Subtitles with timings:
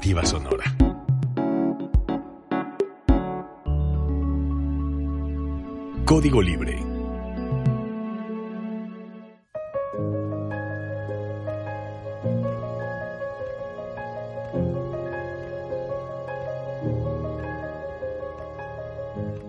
[0.00, 0.64] Alternativa Sonora.
[6.06, 6.78] Código Libre.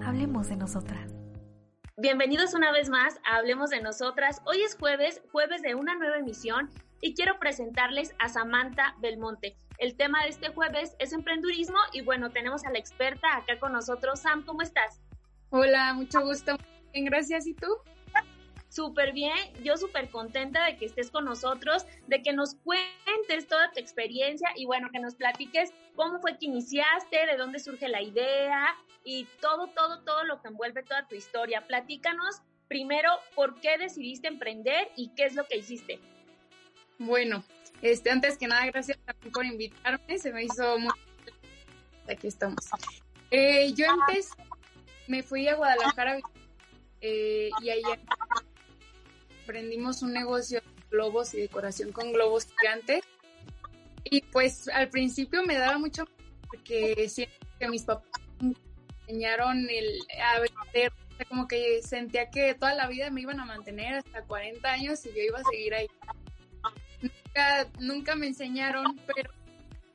[0.04, 1.16] Hablemos de nosotras.
[1.96, 4.42] Bienvenidos una vez más a Hablemos de Nosotras.
[4.44, 9.56] Hoy es jueves, jueves de una nueva emisión y quiero presentarles a Samantha Belmonte.
[9.82, 13.74] El tema de este jueves es emprendurismo y bueno, tenemos a la experta acá con
[13.74, 14.20] nosotros.
[14.20, 15.02] Sam, ¿cómo estás?
[15.50, 16.56] Hola, mucho gusto.
[16.94, 17.48] Bien, gracias.
[17.48, 17.66] ¿Y tú?
[18.70, 23.72] Súper bien, yo súper contenta de que estés con nosotros, de que nos cuentes toda
[23.72, 28.04] tu experiencia y bueno, que nos platiques cómo fue que iniciaste, de dónde surge la
[28.04, 28.68] idea
[29.04, 31.66] y todo, todo, todo lo que envuelve toda tu historia.
[31.66, 36.00] Platícanos primero por qué decidiste emprender y qué es lo que hiciste.
[37.00, 37.44] Bueno,
[37.82, 40.94] este, antes que nada, gracias también por invitarme, se me hizo muy...
[42.10, 42.68] Aquí estamos.
[43.30, 44.36] Eh, yo empecé,
[45.08, 46.20] me fui a Guadalajara
[47.02, 47.82] eh, y ahí
[49.44, 53.04] aprendimos un negocio de globos y decoración con globos gigantes.
[54.04, 56.06] Y pues al principio me daba mucho
[56.48, 58.56] porque siento que mis papás me
[59.08, 60.92] enseñaron el, a vender,
[61.30, 65.10] como que sentía que toda la vida me iban a mantener hasta 40 años y
[65.10, 65.88] yo iba a seguir ahí.
[67.80, 69.32] Nunca, me enseñaron, pero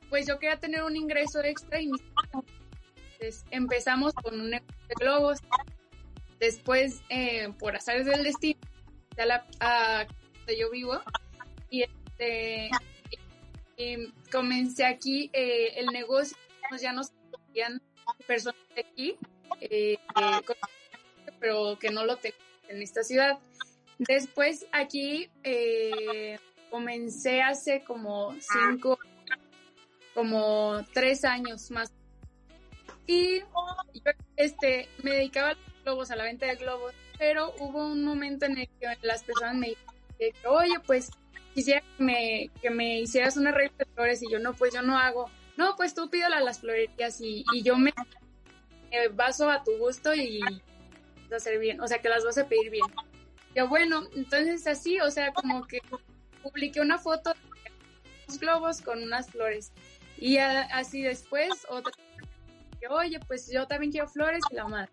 [0.09, 2.01] pues yo quería tener un ingreso extra y mis
[3.19, 5.39] entonces, empezamos con un negocio de globos.
[6.39, 8.59] Después, eh, por hacer del destino,
[9.59, 11.01] a donde yo vivo
[11.69, 12.69] y este
[14.31, 16.37] comencé aquí eh, el negocio
[16.69, 17.81] pues ya nos conocían
[18.25, 19.17] personas de aquí
[19.61, 19.97] eh,
[21.39, 22.37] pero que no lo tengo
[22.69, 23.39] en esta ciudad
[23.97, 25.29] después aquí
[26.69, 28.99] comencé hace como cinco
[30.13, 31.91] como tres años más
[33.05, 37.87] y yo este me dedicaba a los globos a la venta de globos pero hubo
[37.87, 39.75] un momento en el que las personas me
[40.19, 41.09] dijeron, oye, pues
[41.53, 44.81] quisiera que me, que me hicieras una regla de flores y yo no, pues yo
[44.81, 45.29] no hago.
[45.57, 47.93] No, pues tú pídela a las florerías y, y yo me,
[49.13, 52.47] baso a tu gusto y vas a hacer bien, o sea, que las vas a
[52.47, 52.85] pedir bien.
[53.55, 55.81] Yo, bueno, entonces así, o sea, como que
[56.49, 57.39] publiqué una foto de
[58.27, 59.71] unos globos con unas flores.
[60.17, 61.93] Y así después, otra,
[62.89, 64.91] oye, pues yo también quiero flores y la madre.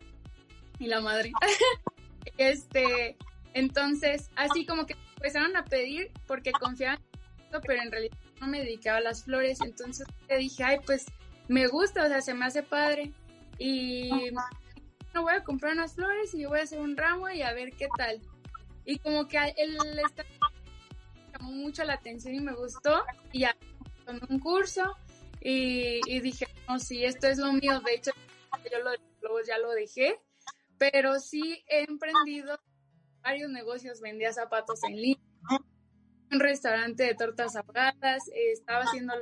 [0.79, 1.33] Y la madre.
[2.39, 3.19] Este,
[3.53, 8.47] entonces, así como que empezaron a pedir porque confiaban en esto, pero en realidad no
[8.47, 9.61] me dedicaba a las flores.
[9.61, 11.05] Entonces le dije, ay, pues
[11.49, 13.13] me gusta, o sea, se me hace padre.
[13.59, 14.11] Y
[15.13, 17.53] no voy a comprar unas flores y yo voy a hacer un ramo y a
[17.53, 18.21] ver qué tal.
[18.85, 20.25] Y como que él está
[21.39, 23.03] llamó mucho la atención y me gustó.
[23.33, 23.57] Y ya
[24.07, 24.97] tomé un curso
[25.41, 27.81] y, dije, no, sí, esto es lo mío.
[27.81, 28.13] De hecho,
[28.71, 28.91] yo lo,
[29.21, 30.19] luego ya lo dejé
[30.79, 32.59] pero sí he emprendido
[33.23, 35.19] varios negocios, vendía zapatos en línea,
[36.31, 39.15] un restaurante de tortas ahogadas, estaba haciendo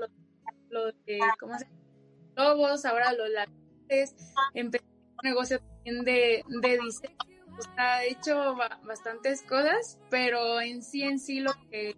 [0.70, 1.76] lo, de, ¿cómo se llama?
[2.34, 4.16] Lobos, ahora los lápices,
[4.54, 7.16] empecé un negocio también de, de diseño,
[7.62, 11.96] sea, he hecho bastantes cosas, pero en sí, en sí lo que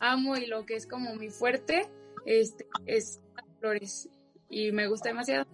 [0.00, 1.88] amo y lo que es como mi fuerte
[2.26, 3.22] este, es
[3.60, 4.08] flores
[4.48, 5.46] y me gusta demasiado.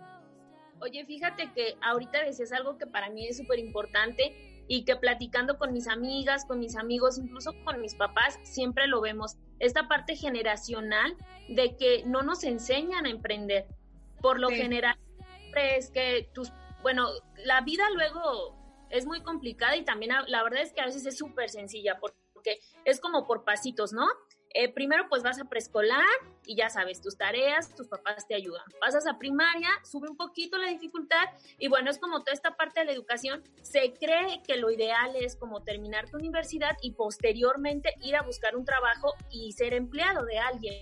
[0.80, 5.58] Oye, fíjate que ahorita decías algo que para mí es súper importante y que platicando
[5.58, 9.36] con mis amigas, con mis amigos, incluso con mis papás, siempre lo vemos.
[9.58, 11.16] Esta parte generacional
[11.48, 13.66] de que no nos enseñan a emprender.
[14.20, 14.98] Por lo general,
[15.56, 17.08] es que tus, bueno,
[17.44, 18.57] la vida luego
[18.90, 22.60] es muy complicada y también la verdad es que a veces es súper sencilla porque
[22.84, 24.06] es como por pasitos, ¿no?
[24.54, 26.06] Eh, primero pues vas a preescolar
[26.46, 28.62] y ya sabes, tus tareas, tus papás te ayudan.
[28.80, 31.26] Pasas a primaria, sube un poquito la dificultad
[31.58, 35.14] y bueno, es como toda esta parte de la educación, se cree que lo ideal
[35.16, 40.24] es como terminar tu universidad y posteriormente ir a buscar un trabajo y ser empleado
[40.24, 40.74] de alguien.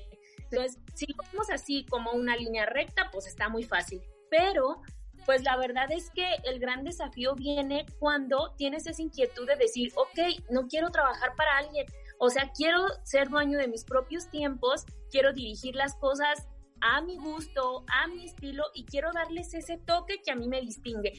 [0.50, 4.00] Entonces, si lo vemos así como una línea recta, pues está muy fácil.
[4.30, 4.80] Pero
[5.26, 9.92] pues la verdad es que el gran desafío viene cuando tienes esa inquietud de decir,
[9.96, 11.84] ok, no quiero trabajar para alguien,
[12.18, 16.46] o sea, quiero ser dueño de mis propios tiempos, quiero dirigir las cosas
[16.80, 20.60] a mi gusto, a mi estilo y quiero darles ese toque que a mí me
[20.60, 21.12] distingue.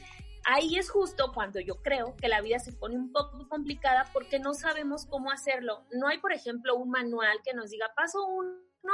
[0.46, 4.40] Ahí es justo cuando yo creo que la vida se pone un poco complicada porque
[4.40, 5.86] no sabemos cómo hacerlo.
[5.92, 8.54] No hay, por ejemplo, un manual que nos diga paso uno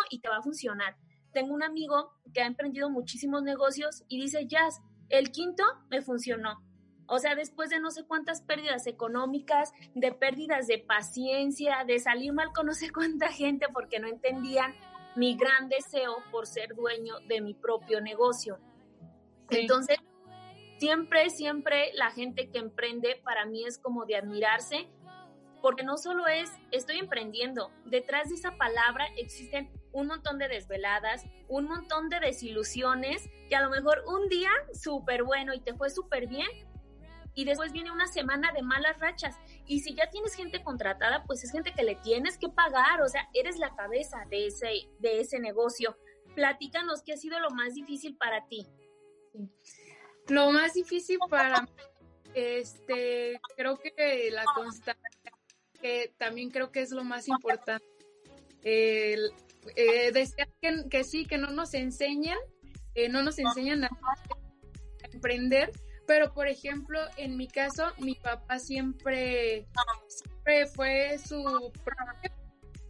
[0.10, 0.95] y te va a funcionar.
[1.31, 6.62] Tengo un amigo que ha emprendido muchísimos negocios y dice, Jazz, el quinto me funcionó.
[7.08, 12.34] O sea, después de no sé cuántas pérdidas económicas, de pérdidas de paciencia, de salir
[12.34, 14.74] mal con no sé cuánta gente porque no entendían,
[15.16, 18.58] mi gran deseo por ser dueño de mi propio negocio.
[19.50, 19.98] Entonces,
[20.78, 24.90] siempre, siempre la gente que emprende para mí es como de admirarse,
[25.62, 31.25] porque no solo es estoy emprendiendo, detrás de esa palabra existen un montón de desveladas,
[31.48, 35.90] un montón de desilusiones, que a lo mejor un día súper bueno y te fue
[35.90, 36.48] súper bien,
[37.36, 39.40] y después viene una semana de malas rachas.
[39.66, 43.10] Y si ya tienes gente contratada, pues es gente que le tienes que pagar, o
[43.10, 45.98] sea, eres la cabeza de ese, de ese negocio.
[46.36, 48.68] Platícanos qué ha sido lo más difícil para ti.
[50.28, 51.68] Lo más difícil para
[52.34, 55.10] este, creo que la constancia,
[55.81, 57.86] que también creo que es lo más importante.
[58.63, 59.34] El,
[59.75, 60.12] eh,
[60.89, 62.38] que, sí, que no nos enseñan,
[62.95, 63.89] eh, no nos enseñan a
[65.12, 65.71] emprender,
[66.06, 69.68] pero por ejemplo, en mi caso, mi papá siempre,
[70.07, 71.71] siempre fue su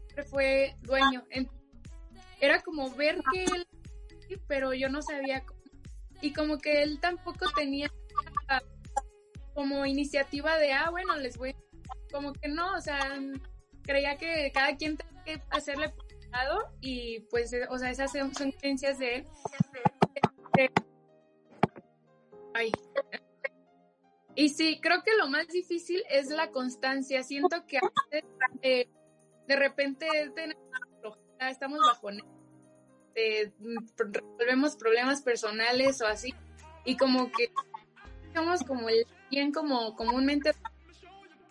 [0.08, 1.24] siempre fue dueño.
[2.42, 3.68] Era como ver que él,
[4.48, 5.62] pero yo no sabía cómo.
[6.22, 7.92] Y como que él tampoco tenía
[9.54, 11.56] como iniciativa de, ah, bueno, les voy,
[12.12, 13.00] como que no, o sea,
[13.84, 15.94] creía que cada quien tenía que hacerle
[16.82, 19.28] y pues, o sea, esas son, creencias de él.
[24.36, 27.24] Y sí, creo que lo más difícil es la constancia.
[27.24, 27.82] Siento que a
[28.12, 28.30] veces,
[28.62, 28.90] eh,
[29.48, 30.08] de repente
[31.40, 32.10] estamos bajo
[33.16, 33.52] eh,
[33.96, 36.34] resolvemos problemas personales o así
[36.84, 37.52] y como que
[38.26, 38.88] estamos como
[39.30, 40.52] bien como comúnmente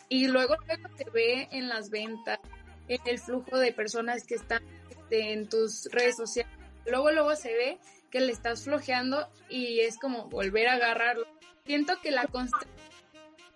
[0.08, 2.40] y luego luego se ve en las ventas
[2.88, 6.52] en el flujo de personas que están este, en tus redes sociales.
[6.86, 7.78] Luego luego se ve
[8.10, 11.26] que le estás flojeando y es como volver a agarrarlo.
[11.64, 12.70] Siento que la constancia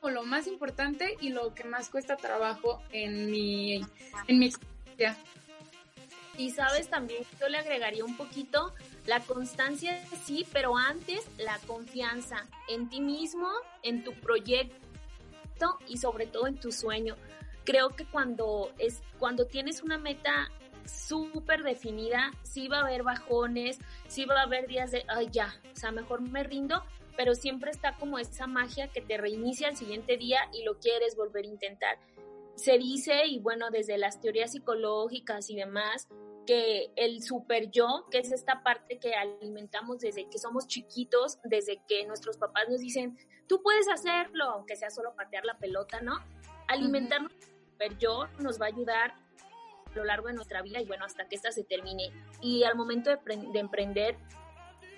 [0.03, 3.81] es lo más importante y lo que más cuesta trabajo en mi
[4.29, 5.17] en mi experiencia.
[6.39, 8.75] Y sabes también, yo le agregaría un poquito
[9.07, 13.49] la constancia, sí, pero antes la confianza en ti mismo,
[13.83, 17.17] en tu proyecto y sobre todo en tu sueño.
[17.67, 20.51] Creo que cuando es cuando tienes una meta
[20.87, 25.61] súper definida, sí va a haber bajones, sí va a haber días de, ay, ya,
[25.73, 26.83] o sea, mejor me rindo,
[27.17, 31.17] pero siempre está como esa magia que te reinicia el siguiente día y lo quieres
[31.17, 31.99] volver a intentar.
[32.55, 36.09] Se dice, y bueno, desde las teorías psicológicas y demás,
[36.47, 41.83] que el super yo, que es esta parte que alimentamos desde que somos chiquitos, desde
[41.89, 43.19] que nuestros papás nos dicen,
[43.49, 46.21] tú puedes hacerlo, aunque sea solo patear la pelota, ¿no?
[46.69, 50.87] Alimentarnos uh super yo nos va a ayudar a lo largo de nuestra vida y
[50.87, 52.11] bueno, hasta que esta se termine.
[52.41, 53.19] Y al momento de,
[53.53, 54.17] de emprender,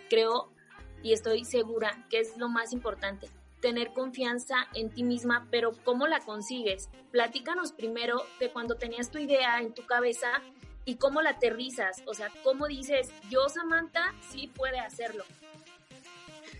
[0.09, 0.53] creo
[1.03, 3.29] y estoy segura que es lo más importante,
[3.61, 6.89] tener confianza en ti misma, pero ¿cómo la consigues?
[7.11, 10.29] Platícanos primero de cuando tenías tu idea en tu cabeza
[10.85, 15.25] y cómo la aterrizas, o sea, cómo dices, yo Samantha sí puede hacerlo.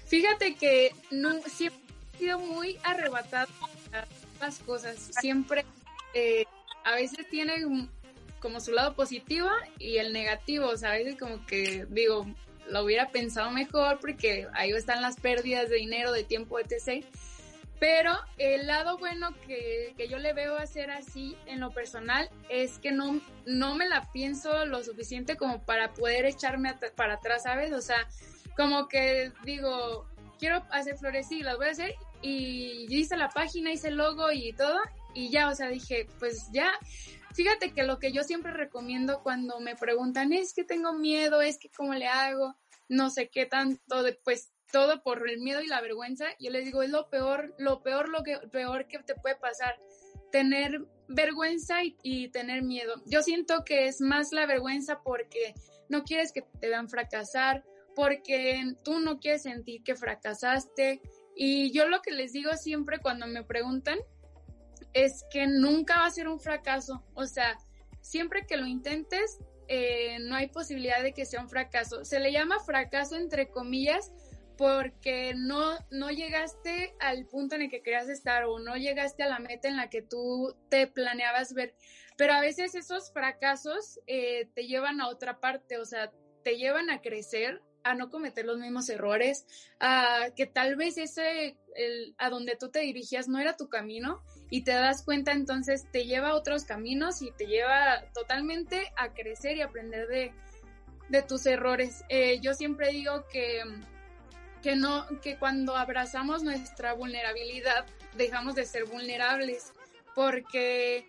[0.07, 1.81] Fíjate que no, siempre
[2.15, 3.49] he sido muy arrebatada
[3.93, 4.07] a
[4.41, 5.65] las cosas, siempre
[6.19, 6.47] eh,
[6.85, 7.55] a veces tiene
[8.41, 9.49] como su lado positivo
[9.79, 12.27] y el negativo, o sea, a veces como que digo,
[12.69, 17.05] lo hubiera pensado mejor porque ahí están las pérdidas de dinero, de tiempo, etc.
[17.81, 22.91] Pero el lado bueno que, yo le veo hacer así en lo personal es que
[22.91, 27.73] no, no me la pienso lo suficiente como para poder echarme para atrás, ¿sabes?
[27.73, 28.09] O sea,
[28.57, 30.07] como que digo,
[30.39, 34.53] quiero hacer sí, las voy a hacer y hice la página, hice el logo y
[34.53, 34.81] todo
[35.15, 36.73] y ya, o sea, dije, pues ya,
[37.35, 41.59] fíjate que lo que yo siempre recomiendo cuando me preguntan es que tengo miedo, es
[41.59, 42.55] que cómo le hago,
[42.89, 46.65] no sé qué tanto, de, pues todo por el miedo y la vergüenza, yo les
[46.65, 49.79] digo, es lo peor, lo peor, lo que, peor que te puede pasar,
[50.31, 53.03] tener vergüenza y, tener miedo.
[53.07, 55.55] Yo siento que es más la vergüenza porque
[55.89, 61.01] no quieres que te vean fracasar, porque tú no quieres sentir que fracasaste.
[61.35, 63.99] Y yo lo que les digo siempre cuando me preguntan
[64.93, 67.05] es que nunca va a ser un fracaso.
[67.15, 67.59] O sea,
[68.01, 72.05] siempre que lo intentes, eh, no hay posibilidad de que sea un fracaso.
[72.05, 74.13] Se le llama fracaso entre comillas
[74.57, 79.29] porque no, no llegaste al punto en el que querías estar o no llegaste a
[79.29, 81.75] la meta en la que tú te planeabas ver.
[82.17, 86.11] Pero a veces esos fracasos eh, te llevan a otra parte, o sea,
[86.43, 89.47] te llevan a crecer, a no cometer los mismos errores,
[89.79, 94.25] a que tal vez ese, el, a donde tú te dirigías no era tu camino
[94.51, 99.13] y te das cuenta entonces te lleva a otros caminos y te lleva totalmente a
[99.13, 100.33] crecer y aprender de,
[101.09, 102.05] de tus errores.
[102.09, 103.63] Eh, yo siempre digo que
[104.63, 107.87] que no, que cuando abrazamos nuestra vulnerabilidad
[108.17, 109.73] dejamos de ser vulnerables,
[110.15, 111.07] porque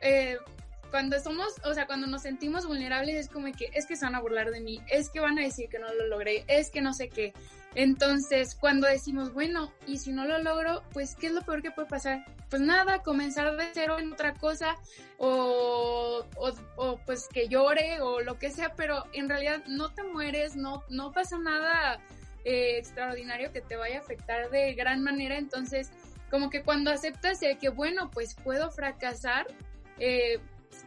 [0.00, 0.38] eh,
[0.90, 4.14] cuando somos, o sea, cuando nos sentimos vulnerables es como que es que se van
[4.14, 6.80] a burlar de mí, es que van a decir que no lo logré, es que
[6.80, 7.32] no sé qué.
[7.74, 11.70] Entonces, cuando decimos, bueno, y si no lo logro, pues, ¿qué es lo peor que
[11.70, 12.24] puede pasar?
[12.48, 14.76] Pues nada, comenzar de cero en otra cosa
[15.18, 16.24] o,
[16.76, 20.82] o, pues que llore o lo que sea, pero en realidad no te mueres, no,
[20.88, 22.00] no pasa nada
[22.44, 25.36] eh, extraordinario que te vaya a afectar de gran manera.
[25.36, 25.90] Entonces,
[26.30, 29.46] como que cuando aceptas de que, bueno, pues puedo fracasar,
[29.98, 30.40] eh,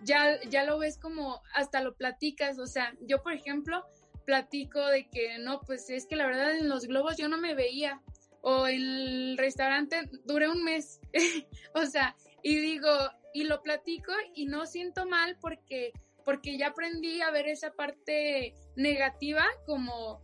[0.04, 2.58] ya, ya lo ves como hasta lo platicas.
[2.58, 3.86] O sea, yo, por ejemplo,
[4.26, 7.56] platico de que no, pues es que la verdad en los globos yo no me
[7.56, 8.02] veía.
[8.44, 11.00] O en el restaurante duré un mes.
[11.76, 12.90] o sea, y digo,
[13.34, 15.94] y lo platico y no siento mal porque,
[16.26, 20.22] porque ya aprendí a ver esa parte negativa como,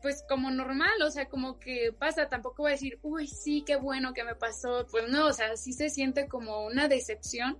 [0.00, 3.76] pues como normal, o sea, como que pasa, tampoco voy a decir, uy, sí, qué
[3.76, 7.58] bueno que me pasó, pues no, o sea, sí se siente como una decepción,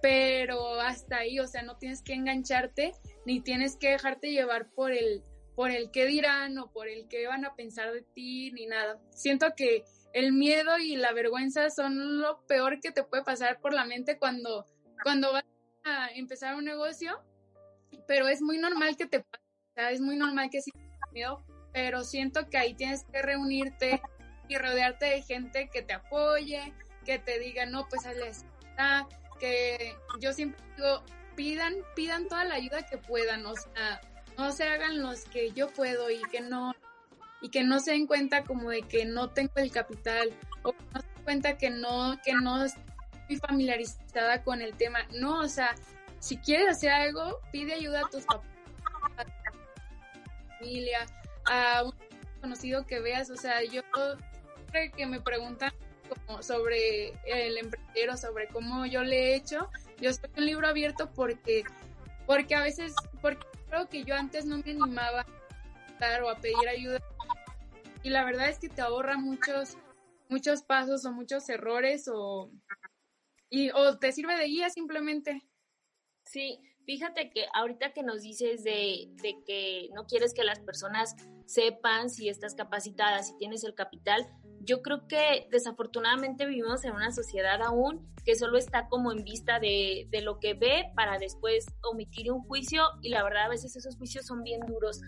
[0.00, 2.92] pero hasta ahí, o sea, no tienes que engancharte
[3.28, 5.22] ni tienes que dejarte llevar por el
[5.54, 8.98] por el qué dirán o por el qué van a pensar de ti ni nada.
[9.10, 13.74] Siento que el miedo y la vergüenza son lo peor que te puede pasar por
[13.74, 14.64] la mente cuando
[15.02, 15.44] cuando vas
[15.84, 17.22] a empezar un negocio,
[18.06, 21.44] pero es muy normal que te pase, es muy normal que sientas miedo,
[21.74, 24.00] pero siento que ahí tienes que reunirte
[24.48, 26.72] y rodearte de gente que te apoye,
[27.04, 29.06] que te diga, no, pues hazle está,
[29.38, 31.04] que yo siempre digo,
[31.38, 34.00] pidan, pidan toda la ayuda que puedan, o sea,
[34.36, 36.74] no se hagan los que yo puedo y que no,
[37.40, 40.32] y que no se den cuenta como de que no tengo el capital,
[40.64, 45.06] o que no se den cuenta que no, que no estoy familiarizada con el tema.
[45.12, 45.76] No, o sea,
[46.18, 48.44] si quieres hacer algo, pide ayuda a tus papás,
[49.16, 51.06] a tu familia,
[51.44, 51.94] a un
[52.40, 55.72] conocido que veas, o sea, yo creo que me preguntan
[56.08, 61.10] como sobre el emprendedor, sobre cómo yo le he hecho, yo soy un libro abierto
[61.12, 61.64] porque,
[62.26, 65.26] porque a veces, porque creo que yo antes no me animaba
[66.00, 67.00] a dar o a pedir ayuda
[68.02, 69.76] y la verdad es que te ahorra muchos,
[70.28, 72.50] muchos pasos o muchos errores o,
[73.50, 75.42] y, o te sirve de guía simplemente.
[76.24, 81.16] Sí, fíjate que ahorita que nos dices de, de que no quieres que las personas
[81.46, 84.26] sepan si estás capacitada, si tienes el capital,
[84.60, 89.58] yo creo que desafortunadamente vivimos en una sociedad aún que solo está como en vista
[89.58, 93.74] de, de, lo que ve para después omitir un juicio y la verdad a veces
[93.76, 95.00] esos juicios son bien duros.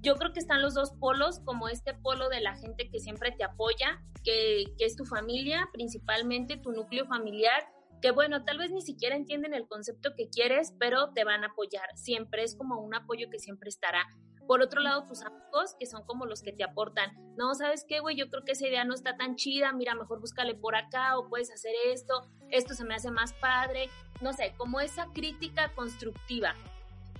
[0.00, 3.32] Yo creo que están los dos polos, como este polo de la gente que siempre
[3.32, 7.68] te apoya, que, que es tu familia, principalmente tu núcleo familiar,
[8.02, 11.48] que bueno, tal vez ni siquiera entienden el concepto que quieres, pero te van a
[11.48, 11.88] apoyar.
[11.96, 14.04] Siempre es como un apoyo que siempre estará.
[14.46, 18.00] Por otro lado, tus amigos, que son como los que te aportan, no, ¿sabes qué,
[18.00, 18.16] güey?
[18.16, 21.28] Yo creo que esa idea no está tan chida, mira, mejor búscale por acá o
[21.28, 26.54] puedes hacer esto, esto se me hace más padre, no sé, como esa crítica constructiva.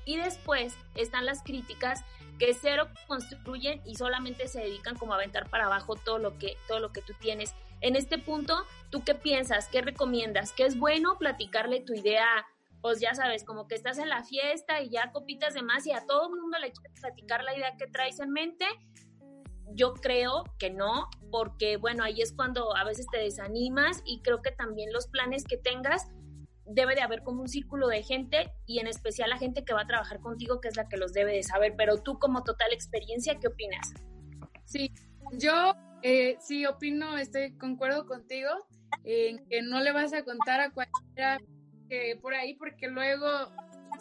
[0.05, 2.05] Y después están las críticas
[2.39, 6.57] que cero construyen y solamente se dedican como a aventar para abajo todo lo que,
[6.69, 7.55] todo lo que tú tienes.
[7.81, 9.69] En este punto, ¿tú qué piensas?
[9.69, 10.53] ¿Qué recomiendas?
[10.53, 12.47] ¿Qué es bueno platicarle tu idea
[12.87, 15.93] pues ya sabes, como que estás en la fiesta y ya copitas de más y
[15.93, 18.65] a todo el mundo le quieres platicar la idea que traes en mente.
[19.75, 24.41] Yo creo que no, porque bueno, ahí es cuando a veces te desanimas y creo
[24.41, 26.13] que también los planes que tengas
[26.65, 29.81] debe de haber como un círculo de gente y en especial la gente que va
[29.81, 31.75] a trabajar contigo, que es la que los debe de saber.
[31.77, 33.95] Pero tú como total experiencia, ¿qué opinas?
[34.65, 34.93] Sí,
[35.33, 38.51] yo eh, sí opino, estoy concuerdo contigo
[39.03, 41.41] en que no le vas a contar a cualquiera
[42.21, 43.27] por ahí, porque luego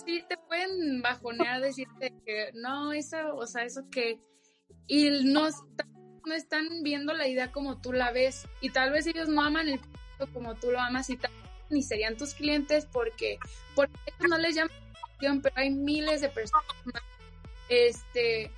[0.05, 4.19] sí te pueden bajonear, decirte que no, eso, o sea, eso que,
[4.87, 5.47] y no,
[6.25, 9.69] no están viendo la idea como tú la ves, y tal vez ellos no aman
[9.69, 11.31] el producto como tú lo amas, y tal,
[11.69, 13.37] ni serían tus clientes porque,
[13.75, 13.93] porque
[14.27, 14.85] no les llaman
[15.41, 16.65] pero hay miles de personas
[17.69, 18.51] Este,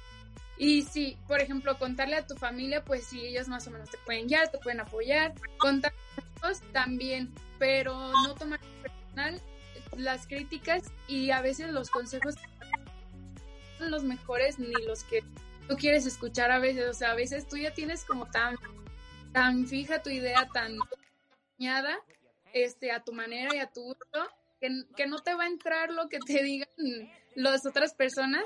[0.57, 3.98] y si, por ejemplo, contarle a tu familia, pues sí, ellos más o menos te
[4.00, 5.93] pueden ya, te pueden apoyar, contar
[6.72, 8.60] también, pero no tomar
[9.97, 12.36] las críticas y a veces los consejos
[13.77, 15.21] son los mejores ni los que
[15.67, 18.55] tú quieres escuchar a veces, o sea, a veces tú ya tienes como tan,
[19.33, 20.77] tan fija tu idea, tan
[21.57, 21.97] dañada,
[22.53, 25.91] este, a tu manera y a tu gusto, que, que, no te va a entrar
[25.91, 26.69] lo que te digan
[27.36, 28.43] las otras personas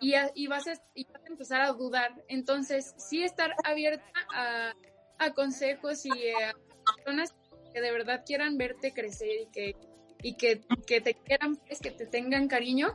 [0.00, 2.24] y, y, vas a, y vas a empezar a dudar.
[2.28, 4.04] Entonces, sí estar abierta
[4.34, 4.72] a,
[5.18, 6.54] a consejos y a
[6.96, 7.34] personas
[7.72, 9.76] que de verdad quieran verte crecer y que
[10.22, 12.94] y que, que te quieran, es que te tengan cariño,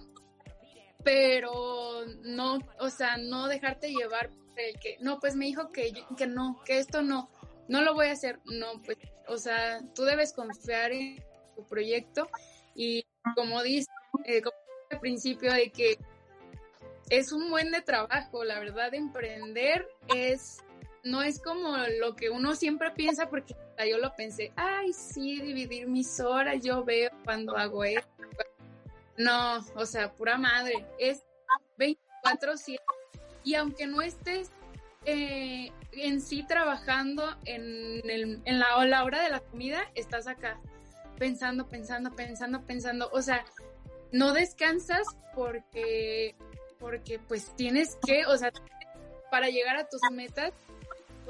[1.03, 6.27] pero no, o sea, no dejarte llevar el que, no, pues me dijo que, que
[6.27, 7.29] no, que esto no,
[7.67, 11.23] no lo voy a hacer, no, pues, o sea, tú debes confiar en
[11.55, 12.27] tu proyecto
[12.75, 13.05] y
[13.35, 13.89] como dice,
[14.25, 14.55] eh, como
[14.89, 15.97] al principio de que
[17.09, 20.63] es un buen de trabajo, la verdad, emprender es,
[21.07, 23.55] no es como lo que uno siempre piensa, porque
[23.89, 28.09] yo lo pensé, ay, sí, dividir mis horas, yo veo cuando hago esto.
[29.17, 31.23] No, o sea, pura madre, es
[31.77, 32.77] 24-7.
[33.43, 34.51] Y aunque no estés
[35.05, 40.59] eh, en sí trabajando en, el, en la, la hora de la comida, estás acá
[41.17, 43.09] pensando, pensando, pensando, pensando.
[43.11, 43.43] O sea,
[44.11, 46.35] no descansas porque
[46.79, 48.51] porque pues tienes que, o sea,
[49.31, 50.53] para llegar a tus metas,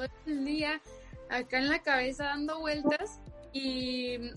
[0.06, 0.82] todo el día
[1.30, 3.20] acá en la cabeza dando vueltas
[3.52, 4.32] y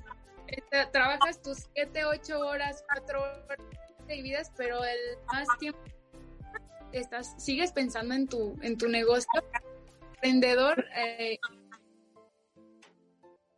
[0.47, 3.59] este, trabajas tus 7, 8 horas, 4 horas
[4.07, 5.79] vidas, pero el más tiempo
[6.90, 9.31] estás, sigues pensando en tu, en tu negocio.
[10.14, 10.85] Emprendedor.
[10.97, 11.38] Eh,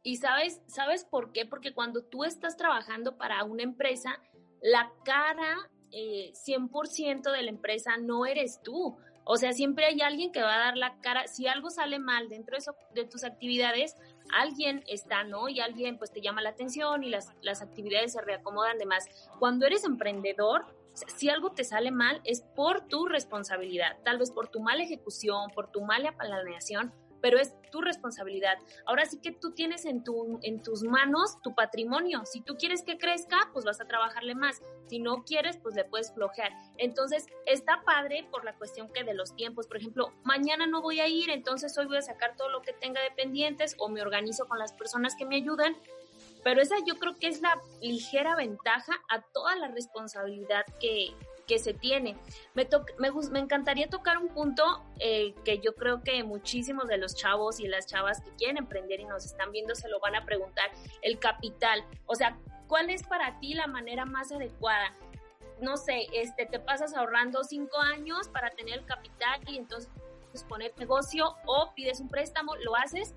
[0.02, 1.46] y sabes, ¿sabes por qué?
[1.46, 4.20] Porque cuando tú estás trabajando para una empresa,
[4.60, 8.98] la cara eh, 100% de la empresa no eres tú.
[9.24, 11.26] O sea, siempre hay alguien que va a dar la cara.
[11.28, 13.96] Si algo sale mal dentro de, de tus actividades,
[14.32, 15.48] alguien está, ¿no?
[15.48, 19.06] Y alguien pues te llama la atención y las, las actividades se reacomodan de más.
[19.38, 24.48] Cuando eres emprendedor, si algo te sale mal es por tu responsabilidad, tal vez por
[24.48, 28.58] tu mala ejecución, por tu mala planeación, pero es tu responsabilidad.
[28.84, 32.26] Ahora sí que tú tienes en, tu, en tus manos tu patrimonio.
[32.26, 34.60] Si tú quieres que crezca, pues vas a trabajarle más.
[34.88, 36.52] Si no quieres, pues le puedes flojear.
[36.76, 41.00] Entonces, está padre por la cuestión que de los tiempos, por ejemplo, mañana no voy
[41.00, 44.02] a ir, entonces hoy voy a sacar todo lo que tenga de pendientes o me
[44.02, 45.76] organizo con las personas que me ayudan.
[46.42, 51.14] Pero esa yo creo que es la ligera ventaja a toda la responsabilidad que,
[51.46, 52.16] que se tiene.
[52.54, 52.68] Me,
[52.98, 57.66] me, encantaría tocar un punto eh, que yo creo que muchísimos de los chavos y
[57.66, 60.70] las chavas que quieren emprender y nos están viendo se lo van a preguntar,
[61.02, 61.84] el capital.
[62.06, 64.92] O sea, ¿cuál es para ti la manera más adecuada?
[65.60, 69.90] No sé, este, te pasas ahorrando cinco años para tener el capital y entonces
[70.48, 73.14] poner negocio o pides un préstamo, lo haces.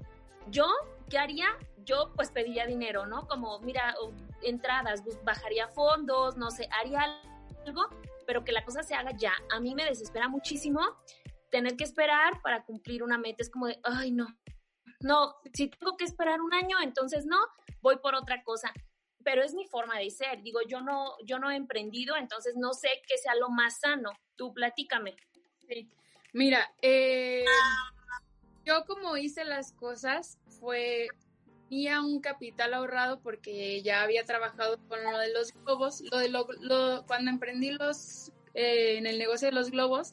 [0.47, 0.67] Yo,
[1.09, 1.47] ¿qué haría?
[1.85, 3.27] Yo pues pediría dinero, ¿no?
[3.27, 3.95] Como, mira,
[4.41, 7.19] entradas, bajaría fondos, no sé, haría
[7.65, 7.87] algo
[8.25, 9.33] pero que la cosa se haga ya.
[9.51, 10.81] A mí me desespera muchísimo
[11.51, 13.43] tener que esperar para cumplir una meta.
[13.43, 14.27] Es como de, ay, no,
[14.99, 17.37] no, si tengo que esperar un año, entonces no,
[17.81, 18.73] voy por otra cosa.
[19.23, 20.43] Pero es mi forma de ser.
[20.43, 24.11] Digo, yo no, yo no he emprendido, entonces no sé qué sea lo más sano.
[24.35, 25.15] Tú platícame.
[25.67, 25.89] Sí.
[26.33, 27.45] Mira, eh,
[28.65, 31.07] yo como hice las cosas fue
[31.69, 36.29] tenía un capital ahorrado porque ya había trabajado con lo de los globos, lo de
[36.29, 40.11] lo, cuando emprendí los eh, en el negocio de los globos,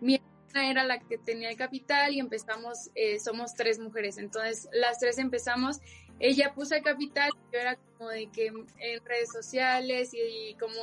[0.00, 4.68] mi hermana era la que tenía el capital y empezamos, eh, somos tres mujeres, entonces
[4.72, 5.80] las tres empezamos,
[6.18, 10.74] ella puso el capital, yo era como de que en redes sociales y, como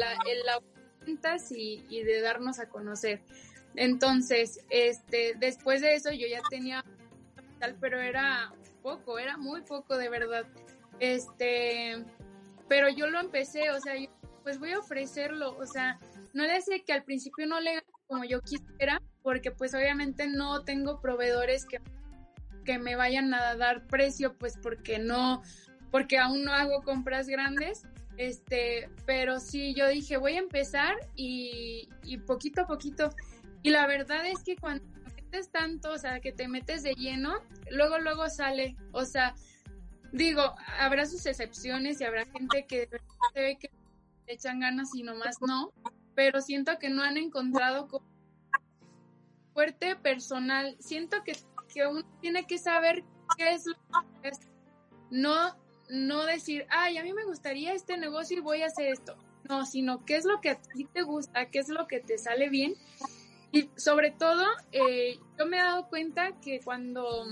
[0.00, 0.60] la, en la
[1.04, 3.20] ventas y, y de darnos a conocer.
[3.76, 6.82] Entonces, este, después de eso yo ya tenía
[7.34, 8.52] capital, pero era
[8.86, 10.46] poco, era muy poco de verdad.
[11.00, 12.04] Este,
[12.68, 13.94] pero yo lo empecé, o sea,
[14.44, 15.98] pues voy a ofrecerlo, o sea,
[16.32, 20.62] no le sé que al principio no le como yo quisiera, porque pues obviamente no
[20.62, 21.80] tengo proveedores que,
[22.64, 25.42] que me vayan a dar precio, pues porque no,
[25.90, 27.82] porque aún no hago compras grandes,
[28.18, 33.10] este, pero sí, yo dije, voy a empezar y, y poquito a poquito,
[33.62, 34.84] y la verdad es que cuando
[35.50, 37.34] tanto, o sea, que te metes de lleno,
[37.70, 38.76] luego, luego sale.
[38.92, 39.34] O sea,
[40.12, 42.88] digo, habrá sus excepciones y habrá gente que
[43.34, 43.70] se ve que
[44.26, 45.72] le echan ganas y nomás no,
[46.14, 47.88] pero siento que no han encontrado
[49.52, 50.76] fuerte personal.
[50.80, 51.32] Siento que,
[51.72, 53.04] que uno tiene que saber
[53.36, 53.74] qué es lo
[54.22, 54.40] que es.
[55.10, 55.56] No,
[55.88, 59.16] no decir, ay, a mí me gustaría este negocio y voy a hacer esto.
[59.48, 62.18] No, sino qué es lo que a ti te gusta, qué es lo que te
[62.18, 62.74] sale bien
[63.56, 67.24] y sobre todo, eh, yo me he dado cuenta que cuando...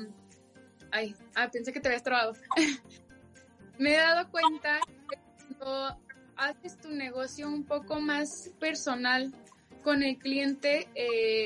[0.90, 2.32] Ay, ah, pensé que te habías trabado.
[3.78, 6.00] me he dado cuenta que cuando
[6.37, 9.34] haces tu negocio un poco más personal
[9.82, 11.44] con el cliente, eh,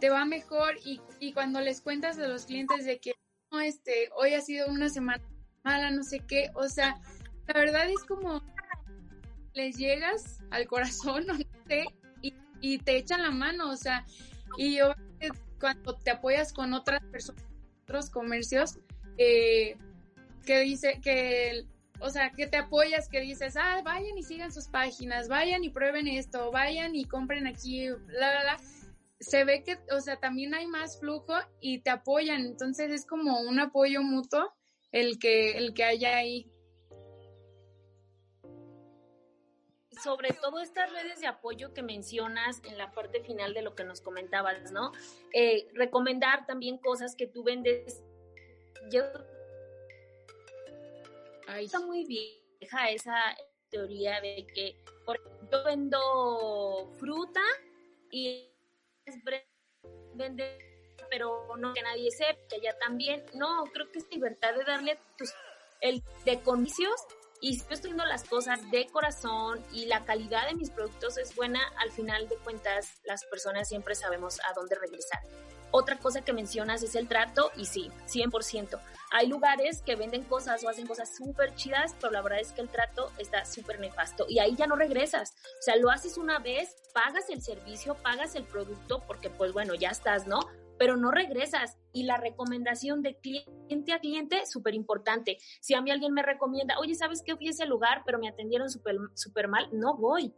[0.00, 3.12] te, va mejor y, y, cuando les cuentas a los clientes de que
[3.50, 5.22] no, este, hoy ha sido una semana
[5.64, 6.98] mala, no sé qué, o sea,
[7.46, 8.42] la verdad es como
[9.52, 11.84] les llegas al corazón, no sé,
[12.60, 14.04] y te echan la mano, o sea,
[14.56, 14.94] y yo
[15.60, 17.44] cuando te apoyas con otras personas,
[17.84, 18.78] otros comercios,
[19.18, 19.76] eh,
[20.44, 21.66] que dice que,
[22.00, 25.70] o sea, que te apoyas, que dices, ah, vayan y sigan sus páginas, vayan y
[25.70, 28.60] prueben esto, vayan y compren aquí, la, la, la.
[29.20, 33.40] Se ve que, o sea, también hay más flujo y te apoyan, entonces es como
[33.40, 34.54] un apoyo mutuo
[34.92, 36.49] el que, el que haya ahí.
[40.02, 43.84] Sobre todo estas redes de apoyo que mencionas en la parte final de lo que
[43.84, 44.92] nos comentabas, ¿no?
[45.32, 48.02] Eh, recomendar también cosas que tú vendes.
[48.90, 49.02] Yo
[51.58, 53.36] está muy vieja esa
[53.70, 55.18] teoría de que por
[55.50, 57.40] yo vendo fruta
[58.10, 58.48] y
[60.14, 60.58] vende
[61.10, 64.98] pero no que nadie sepa que ella también no creo que es libertad de darle
[65.16, 65.32] tus
[65.80, 67.04] el de condiciones
[67.40, 71.16] y si yo estoy haciendo las cosas de corazón y la calidad de mis productos
[71.18, 75.20] es buena, al final de cuentas las personas siempre sabemos a dónde regresar.
[75.72, 78.80] Otra cosa que mencionas es el trato y sí, 100%.
[79.12, 82.60] Hay lugares que venden cosas o hacen cosas súper chidas, pero la verdad es que
[82.60, 85.32] el trato está súper nefasto y ahí ya no regresas.
[85.60, 89.74] O sea, lo haces una vez, pagas el servicio, pagas el producto porque pues bueno,
[89.74, 90.40] ya estás, ¿no?
[90.80, 91.76] Pero no regresas.
[91.92, 95.36] Y la recomendación de cliente a cliente, súper importante.
[95.60, 97.36] Si a mí alguien me recomienda, oye, ¿sabes qué?
[97.36, 100.32] Fui a ese lugar, pero me atendieron súper super mal, no voy.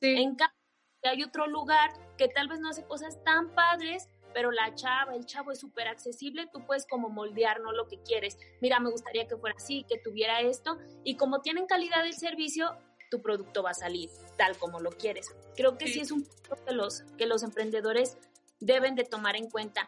[0.00, 0.58] En cambio,
[1.04, 5.24] hay otro lugar que tal vez no hace cosas tan padres, pero la chava, el
[5.24, 7.70] chavo es súper accesible, tú puedes como moldear, ¿no?
[7.70, 8.38] Lo que quieres.
[8.60, 10.78] Mira, me gustaría que fuera así, que tuviera esto.
[11.04, 12.76] Y como tienen calidad del servicio,
[13.08, 15.32] tu producto va a salir tal como lo quieres.
[15.54, 18.16] Creo que sí, es un punto que los, que los emprendedores
[18.60, 19.86] deben de tomar en cuenta.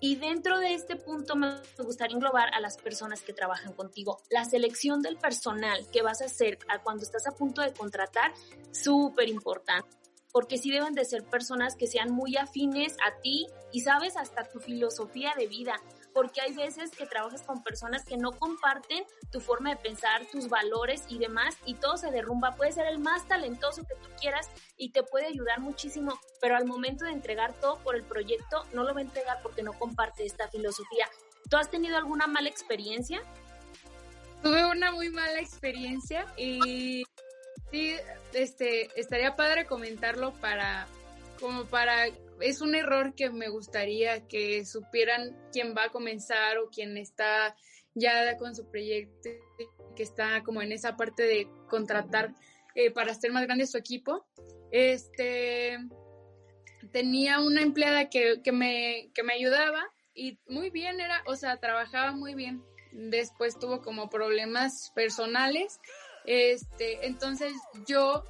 [0.00, 4.18] Y dentro de este punto me gustaría englobar a las personas que trabajan contigo.
[4.30, 8.34] La selección del personal que vas a hacer cuando estás a punto de contratar,
[8.72, 9.88] súper importante.
[10.32, 14.44] Porque sí deben de ser personas que sean muy afines a ti y sabes hasta
[14.44, 15.80] tu filosofía de vida
[16.16, 20.48] porque hay veces que trabajas con personas que no comparten tu forma de pensar, tus
[20.48, 22.56] valores y demás, y todo se derrumba.
[22.56, 24.48] Puede ser el más talentoso que tú quieras
[24.78, 28.82] y te puede ayudar muchísimo, pero al momento de entregar todo por el proyecto, no
[28.82, 31.06] lo va a entregar porque no comparte esta filosofía.
[31.50, 33.20] ¿Tú has tenido alguna mala experiencia?
[34.42, 37.04] Tuve una muy mala experiencia y
[37.70, 37.94] sí,
[38.32, 40.86] este, estaría padre comentarlo para,
[41.38, 42.06] como para
[42.40, 47.56] es un error que me gustaría que supieran quién va a comenzar o quién está
[47.94, 49.30] ya con su proyecto,
[49.94, 52.34] que está como en esa parte de contratar
[52.74, 54.26] eh, para hacer más grande su equipo.
[54.70, 55.78] Este,
[56.92, 59.82] tenía una empleada que, que, me, que me ayudaba
[60.14, 62.62] y muy bien era, o sea, trabajaba muy bien.
[62.92, 65.80] Después tuvo como problemas personales.
[66.24, 67.52] Este, entonces
[67.86, 68.24] yo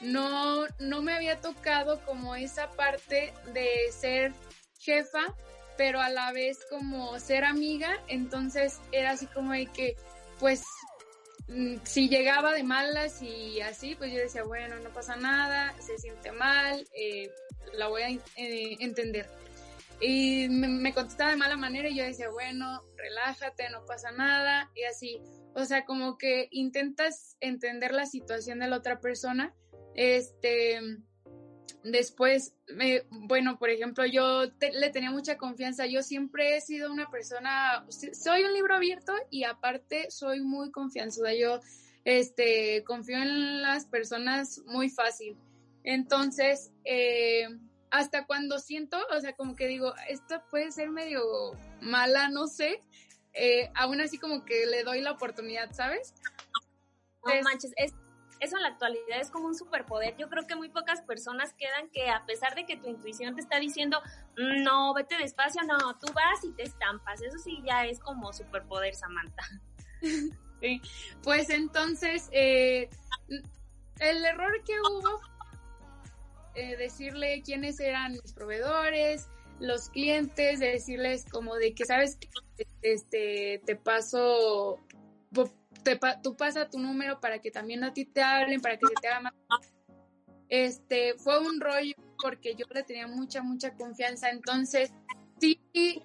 [0.00, 4.32] no, no me había tocado como esa parte de ser
[4.78, 5.34] jefa,
[5.76, 9.96] pero a la vez como ser amiga, entonces era así como de que,
[10.38, 10.62] pues,
[11.48, 15.98] mm, si llegaba de malas y así, pues yo decía, bueno, no pasa nada, se
[15.98, 17.30] siente mal, eh,
[17.74, 19.28] la voy a eh, entender.
[20.00, 24.70] Y me, me, contestaba de mala manera y yo decía, bueno, relájate, no pasa nada,
[24.74, 25.20] y así.
[25.54, 29.54] O sea, como que intentas entender la situación de la otra persona,
[29.94, 30.80] este,
[31.82, 32.54] después,
[33.10, 35.86] bueno, por ejemplo, yo le tenía mucha confianza.
[35.86, 41.34] Yo siempre he sido una persona, soy un libro abierto y aparte soy muy confianzuda.
[41.34, 41.60] Yo,
[42.04, 45.36] este, confío en las personas muy fácil.
[45.84, 47.48] Entonces, eh,
[47.90, 51.22] hasta cuando siento, o sea, como que digo, esto puede ser medio
[51.80, 52.80] mala, no sé,
[53.32, 56.14] eh, aún así como que le doy la oportunidad, ¿sabes?
[57.24, 57.94] No manches, es
[58.40, 60.16] eso en la actualidad es como un superpoder.
[60.16, 63.40] Yo creo que muy pocas personas quedan que a pesar de que tu intuición te
[63.40, 64.00] está diciendo,
[64.36, 67.20] mm, no, vete despacio, no, tú vas y te estampas.
[67.22, 69.42] Eso sí ya es como superpoder, Samantha.
[71.22, 72.88] Pues entonces, eh,
[74.00, 75.20] el error que hubo,
[76.56, 79.28] eh, decirle quiénes eran mis proveedores,
[79.60, 82.18] los clientes, decirles como de que sabes
[82.82, 84.80] este, te paso
[86.22, 89.08] tú pasa tu número para que también a ti te hablen, para que se te
[89.08, 89.32] haga más.
[90.48, 94.30] Este, fue un rollo porque yo le tenía mucha, mucha confianza.
[94.30, 94.92] Entonces,
[95.40, 96.02] sí, sí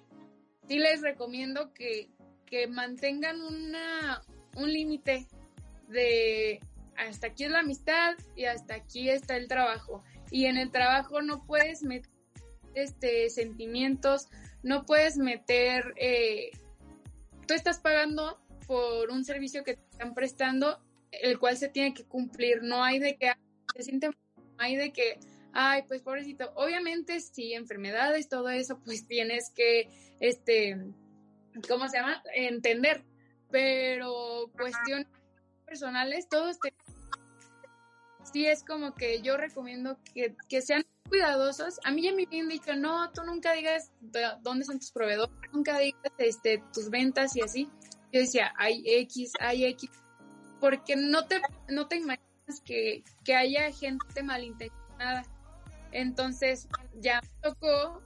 [0.68, 2.10] les recomiendo que,
[2.46, 4.22] que mantengan una,
[4.56, 5.26] un límite
[5.88, 6.60] de
[6.96, 10.02] hasta aquí es la amistad y hasta aquí está el trabajo.
[10.30, 12.10] Y en el trabajo no puedes meter
[12.74, 14.28] este, sentimientos,
[14.62, 16.50] no puedes meter, eh,
[17.46, 22.04] tú estás pagando por un servicio que te están prestando, el cual se tiene que
[22.04, 22.62] cumplir.
[22.62, 23.32] No hay de que
[23.74, 24.14] se siente, no
[24.58, 25.18] hay de que,
[25.52, 26.52] ay, pues pobrecito.
[26.54, 29.88] Obviamente, si enfermedades, todo eso, pues tienes que,
[30.20, 30.78] este,
[31.68, 32.22] ¿cómo se llama?
[32.34, 33.04] Entender.
[33.50, 35.06] Pero cuestiones
[35.66, 36.74] personales, todos te...
[38.32, 41.78] Sí es como que yo recomiendo que, que sean cuidadosos.
[41.84, 43.92] A mí ya me habían dicho, no, tú nunca digas
[44.42, 47.68] dónde son tus proveedores, nunca digas este, tus ventas y así
[48.14, 49.90] yo decía, hay X, hay X,
[50.60, 55.24] porque no te, no te imaginas que, que haya gente malintencionada.
[55.90, 56.68] Entonces
[57.00, 58.00] ya me tocó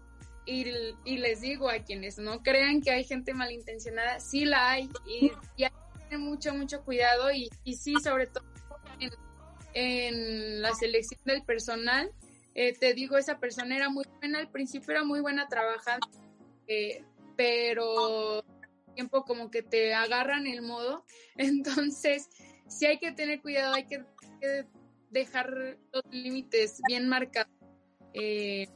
[0.47, 0.65] y,
[1.05, 5.31] y, les digo a quienes no crean que hay gente malintencionada, sí la hay y
[5.59, 5.71] ya
[6.09, 8.47] tienen mucho, mucho cuidado y, y sí, sobre todo
[9.01, 9.11] en,
[9.75, 12.11] en, la selección del personal,
[12.55, 16.09] eh, te digo, esa persona era muy buena, al principio era muy buena trabajando,
[16.67, 17.05] eh,
[17.37, 18.43] pero
[18.99, 21.05] tiempo como que te agarran el modo,
[21.37, 22.29] entonces
[22.67, 24.05] sí hay que tener cuidado, hay que,
[25.11, 27.53] dejar los límites bien marcados.
[28.13, 28.67] Eh,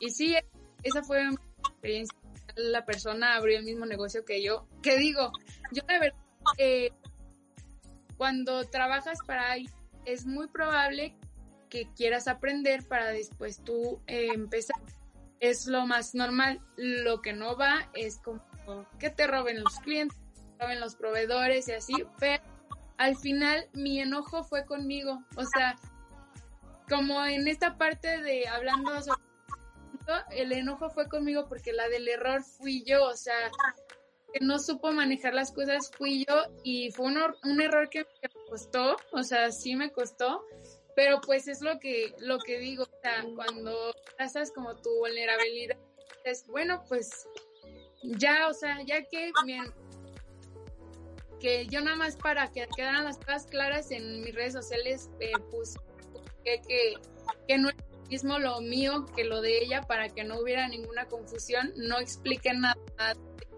[0.00, 0.36] y sí,
[0.84, 1.36] esa fue mi
[1.68, 2.16] experiencia.
[2.56, 4.66] La persona abrió el mismo negocio que yo.
[4.82, 5.32] Que digo,
[5.72, 6.18] yo de verdad,
[6.58, 6.90] eh,
[8.16, 9.68] cuando trabajas para ahí,
[10.06, 11.14] es muy probable
[11.68, 14.80] que quieras aprender para después tú eh, empezar.
[15.40, 16.60] Es lo más normal.
[16.76, 18.42] Lo que no va es como
[18.98, 20.18] que te roben los clientes,
[20.58, 22.42] te roben los proveedores y así, pero
[22.98, 25.76] al final mi enojo fue conmigo, o sea,
[26.88, 29.22] como en esta parte de hablando sobre
[30.30, 33.50] el enojo fue conmigo porque la del error fui yo, o sea,
[34.32, 38.96] que no supo manejar las cosas fui yo y fue un, error que me costó,
[39.12, 40.44] o sea, sí me costó,
[40.96, 45.76] pero pues es lo que lo que digo, o sea, cuando pasas como tu vulnerabilidad,
[46.24, 47.28] es bueno, pues
[48.02, 49.32] ya, o sea, ya que
[51.40, 55.32] que yo nada más para que quedaran las cosas claras en mis redes sociales eh,
[55.50, 55.76] puse
[56.44, 56.60] que,
[57.48, 57.76] que, no es
[58.08, 62.52] mismo lo mío que lo de ella para que no hubiera ninguna confusión, no explique
[62.52, 62.76] nada,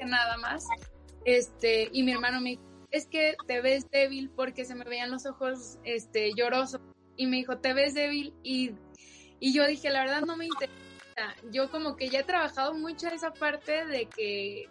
[0.00, 0.66] nada más.
[1.24, 5.10] Este, y mi hermano me dijo, es que te ves débil porque se me veían
[5.10, 6.80] los ojos este, llorosos.
[7.16, 8.32] Y me dijo, te ves débil.
[8.42, 8.72] Y,
[9.40, 10.83] y yo dije, la verdad no me interesa.
[11.50, 14.68] Yo como que ya he trabajado mucho esa parte de que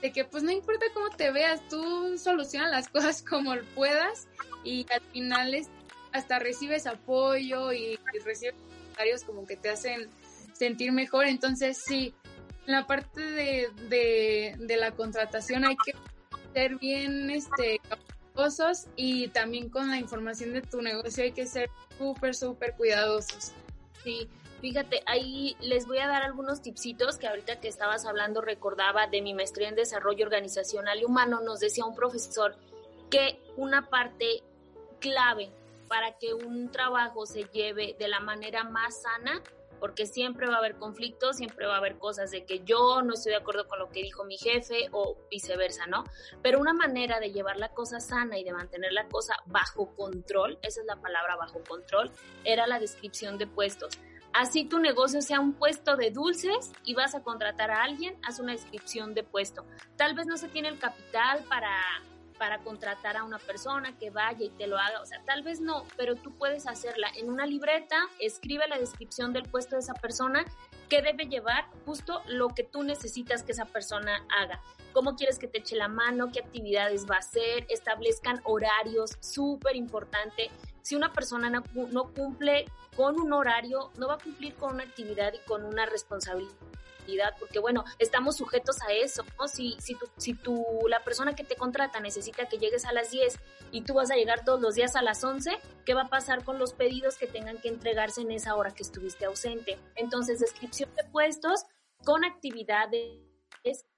[0.00, 4.28] de que pues no importa cómo te veas, tú soluciona las cosas como puedas
[4.64, 5.68] y al final es,
[6.12, 10.08] hasta recibes apoyo y, recibes comentarios como que te hacen
[10.52, 11.26] sentir mejor.
[11.26, 12.14] Entonces sí,
[12.66, 13.68] en la parte de,
[14.58, 15.92] de, la contratación hay que
[16.54, 17.78] ser bien este
[18.96, 23.52] y también con la información de tu negocio hay que ser súper, súper cuidadosos.
[24.02, 29.06] Sí, Fíjate, ahí les voy a dar algunos tipsitos que ahorita que estabas hablando recordaba
[29.06, 31.40] de mi maestría en desarrollo organizacional y humano.
[31.40, 32.56] Nos decía un profesor
[33.10, 34.42] que una parte
[34.98, 35.50] clave
[35.88, 39.42] para que un trabajo se lleve de la manera más sana,
[39.80, 43.14] porque siempre va a haber conflictos, siempre va a haber cosas de que yo no
[43.14, 46.04] estoy de acuerdo con lo que dijo mi jefe o viceversa, ¿no?
[46.42, 50.58] Pero una manera de llevar la cosa sana y de mantener la cosa bajo control,
[50.60, 52.12] esa es la palabra bajo control,
[52.44, 53.98] era la descripción de puestos
[54.32, 58.38] Así tu negocio sea un puesto de dulces y vas a contratar a alguien, haz
[58.38, 59.64] una descripción de puesto.
[59.96, 61.76] Tal vez no se tiene el capital para,
[62.38, 65.60] para contratar a una persona que vaya y te lo haga, o sea, tal vez
[65.60, 69.94] no, pero tú puedes hacerla en una libreta, escribe la descripción del puesto de esa
[69.94, 70.44] persona,
[70.88, 74.60] que debe llevar justo lo que tú necesitas que esa persona haga.
[74.92, 79.76] Cómo quieres que te eche la mano, qué actividades va a hacer, establezcan horarios, súper
[79.76, 80.50] importante
[80.82, 81.62] si una persona no,
[82.12, 82.66] cumple
[82.96, 86.60] con un horario, no va a cumplir con una actividad y con una responsabilidad
[87.38, 89.48] porque bueno, estamos sujetos a eso, ¿no?
[89.48, 93.10] Si, si, tú, si tú, la persona que te contrata necesita que llegues a las
[93.10, 93.38] 10
[93.72, 96.44] y tú vas a llegar todos los días a las 11, ¿qué va a pasar
[96.44, 99.78] con los pedidos que tengan que entregarse en esa hora que estuviste ausente?
[99.96, 101.64] Entonces, descripción de puestos
[102.04, 103.29] con actividades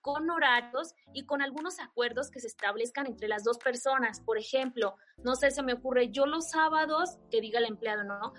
[0.00, 4.20] con horarios y con algunos acuerdos que se establezcan entre las dos personas.
[4.20, 8.32] Por ejemplo, no sé, se me ocurre, yo los sábados, que diga el empleado, ¿no?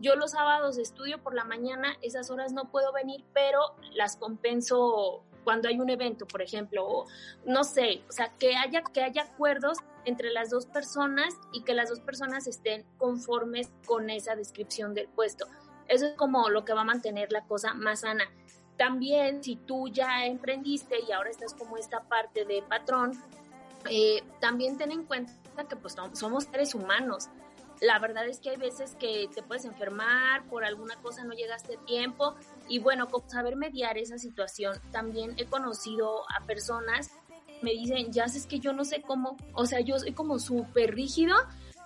[0.00, 3.60] Yo los sábados estudio por la mañana, esas horas no puedo venir, pero
[3.92, 7.06] las compenso cuando hay un evento, por ejemplo, o
[7.44, 11.74] no sé, o sea, que haya, que haya acuerdos entre las dos personas y que
[11.74, 15.46] las dos personas estén conformes con esa descripción del puesto.
[15.88, 18.24] Eso es como lo que va a mantener la cosa más sana.
[18.80, 23.12] También si tú ya emprendiste y ahora estás como esta parte de patrón,
[23.90, 25.34] eh, también ten en cuenta
[25.68, 27.28] que pues somos seres humanos.
[27.82, 31.76] La verdad es que hay veces que te puedes enfermar, por alguna cosa no llegaste
[31.76, 32.34] a tiempo
[32.70, 34.80] y bueno, saber mediar esa situación.
[34.90, 37.10] También he conocido a personas
[37.60, 40.94] me dicen, ya sé que yo no sé cómo, o sea, yo soy como súper
[40.94, 41.36] rígido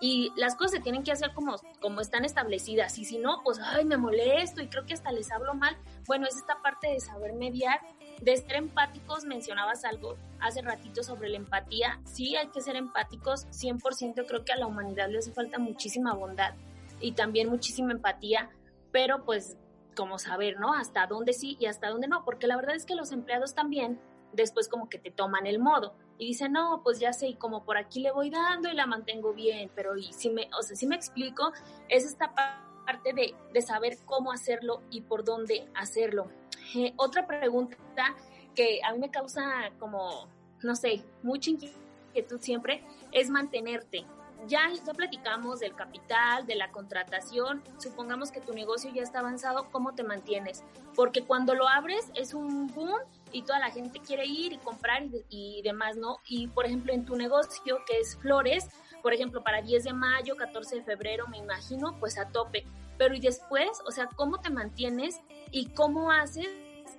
[0.01, 2.99] y las cosas se tienen que hacer como, como están establecidas.
[2.99, 5.77] Y si no, pues, ay, me molesto y creo que hasta les hablo mal.
[6.07, 7.81] Bueno, es esta parte de saber mediar,
[8.21, 13.47] de ser empáticos, mencionabas algo hace ratito sobre la empatía, sí hay que ser empáticos,
[13.49, 16.55] 100% creo que a la humanidad le hace falta muchísima bondad
[17.01, 18.51] y también muchísima empatía,
[18.93, 19.57] pero pues
[19.97, 20.75] como saber, ¿no?
[20.75, 23.99] Hasta dónde sí y hasta dónde no, porque la verdad es que los empleados también
[24.33, 27.65] después como que te toman el modo y dice, no, pues ya sé, y como
[27.65, 30.87] por aquí le voy dando y la mantengo bien, pero si me, o sea, si
[30.87, 31.53] me explico,
[31.89, 36.29] es esta parte de, de saber cómo hacerlo y por dónde hacerlo.
[36.75, 38.15] Eh, otra pregunta
[38.55, 40.29] que a mí me causa como,
[40.63, 44.07] no sé, mucha inquietud siempre, es mantenerte
[44.47, 49.69] ya, ya platicamos del capital, de la contratación, supongamos que tu negocio ya está avanzado,
[49.71, 50.63] ¿cómo te mantienes?
[50.95, 53.01] Porque cuando lo abres es un boom
[53.35, 56.19] y toda la gente quiere ir y comprar y, demás, ¿no?
[56.27, 58.69] Y por ejemplo en tu negocio que es flores,
[59.03, 62.65] por ejemplo para 10 de mayo, 14 de febrero, me imagino, pues a tope.
[62.97, 65.21] Pero y después, o sea, ¿cómo te mantienes
[65.51, 66.49] y cómo haces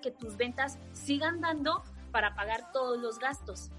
[0.01, 3.69] que tus ventas sigan dando para pagar todos los gastos?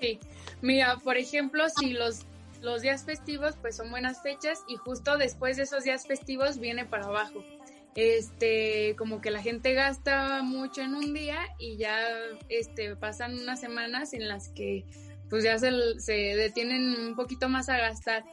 [0.00, 0.18] Sí,
[0.60, 2.26] mira, por ejemplo, si los
[2.62, 6.84] los días festivos pues son buenas fechas y justo después de esos días festivos viene
[6.84, 7.42] para abajo.
[7.96, 11.98] Este, como que la gente gasta mucho en un día y ya
[12.48, 14.84] este, pasan unas semanas en las que
[15.28, 18.24] pues ya se, se detienen un poquito más a gastar.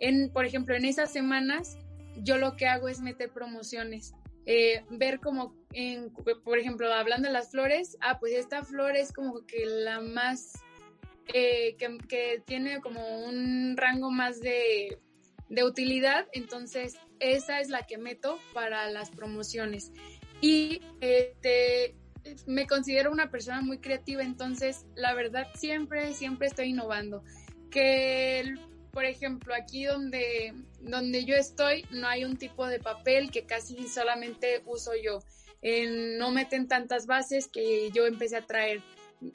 [0.00, 1.78] En, por ejemplo, en esas semanas
[2.16, 4.14] yo lo que hago es meter promociones.
[4.46, 6.12] Eh, ver como, en,
[6.44, 10.52] por ejemplo, hablando de las flores, ah, pues esta flor es como que la más
[11.32, 14.98] eh, que, tiene como un rango más de,
[15.64, 19.92] utilidad, entonces esa es la que meto para las promociones.
[20.40, 21.94] Y este,
[22.46, 27.22] me considero una persona muy creativa, entonces la verdad siempre, siempre estoy innovando.
[27.70, 28.54] Que,
[28.92, 33.88] por ejemplo, aquí donde, donde yo estoy no hay un tipo de papel que casi
[33.88, 35.20] solamente uso yo.
[36.18, 38.82] no meten tantas bases que yo empecé a traer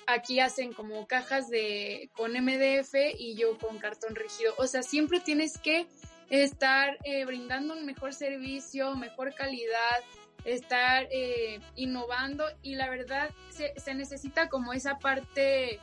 [0.08, 4.54] aquí hacen como cajas de con MDF y yo con cartón rígido.
[4.58, 5.88] O sea, siempre tienes que
[6.30, 10.04] estar eh, brindando un mejor servicio, mejor calidad,
[10.46, 15.80] estar eh, innovando y la verdad se, se, necesita como esa parte,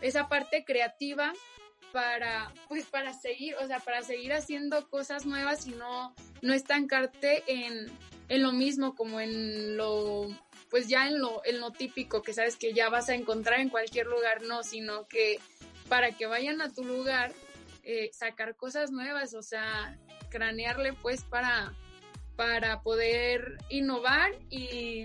[0.00, 1.32] esa parte creativa
[1.92, 7.42] para, pues para seguir, o sea, para seguir haciendo cosas nuevas y no, no estancarte
[7.46, 7.86] en,
[8.28, 10.28] en lo mismo como en lo
[10.70, 13.70] pues ya en lo, en lo típico que sabes que ya vas a encontrar en
[13.70, 15.40] cualquier lugar, no, sino que
[15.88, 17.32] para que vayan a tu lugar,
[17.90, 19.98] eh, sacar cosas nuevas, o sea,
[20.28, 21.72] cranearle pues para,
[22.36, 25.04] para poder innovar y,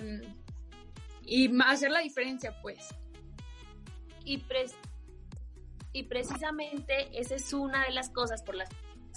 [1.21, 2.89] y hacer la diferencia pues.
[4.25, 4.43] Y,
[5.93, 8.67] y precisamente esa es una de las cosas por las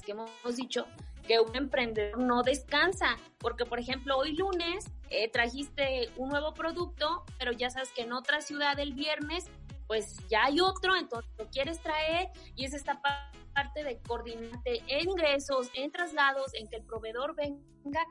[0.05, 0.87] que hemos dicho
[1.26, 7.24] que un emprendedor no descansa, porque por ejemplo hoy lunes eh, trajiste un nuevo producto,
[7.37, 9.46] pero ya sabes que en otra ciudad el viernes
[9.87, 15.09] pues ya hay otro, entonces lo quieres traer y es esta parte de coordinarte en
[15.09, 18.07] ingresos, en traslados, en que el proveedor venga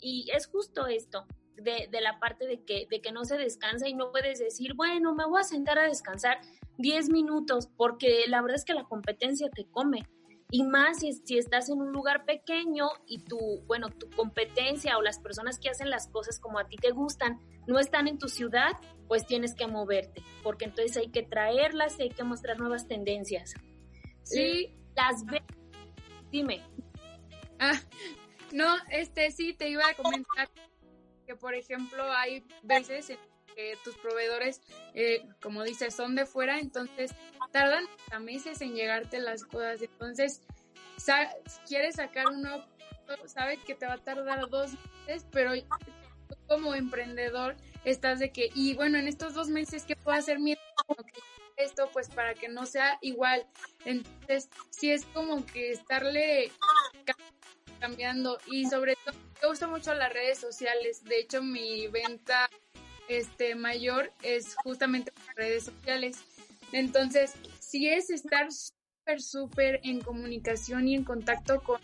[0.00, 1.26] y es justo esto.
[1.56, 4.72] De, de, la parte de que, de que no se descansa y no puedes decir,
[4.72, 6.40] bueno, me voy a sentar a descansar
[6.78, 10.06] 10 minutos, porque la verdad es que la competencia te come
[10.50, 15.02] y más si, si, estás en un lugar pequeño y tu, bueno, tu competencia o
[15.02, 18.28] las personas que hacen las cosas como a ti te gustan no están en tu
[18.28, 18.72] ciudad,
[19.06, 23.54] pues tienes que moverte, porque entonces hay que traerlas y hay que mostrar nuevas tendencias.
[24.22, 25.42] Sí, las ve
[26.30, 26.62] dime.
[27.58, 27.80] Ah,
[28.52, 30.48] no, este sí te iba a comentar
[31.26, 33.18] que por ejemplo hay veces en
[33.84, 34.60] tus proveedores,
[34.94, 37.12] eh, como dices, son de fuera, entonces
[37.52, 37.84] tardan
[38.20, 39.82] meses en llegarte las cosas.
[39.82, 40.42] Entonces,
[40.96, 41.12] si
[41.66, 42.64] quieres sacar uno,
[43.26, 44.72] sabes que te va a tardar dos
[45.06, 45.52] meses, pero
[46.46, 50.56] como emprendedor estás de que, y bueno, en estos dos meses, ¿qué puedo hacer mi
[51.56, 51.90] esto?
[51.92, 53.46] Pues para que no sea igual.
[53.84, 56.50] Entonces, sí es como que estarle
[57.80, 61.02] cambiando y sobre todo me gusta mucho las redes sociales.
[61.04, 62.48] De hecho, mi venta
[63.10, 66.18] este mayor es justamente las redes sociales.
[66.72, 71.80] Entonces, sí es estar súper, súper en comunicación y en contacto con,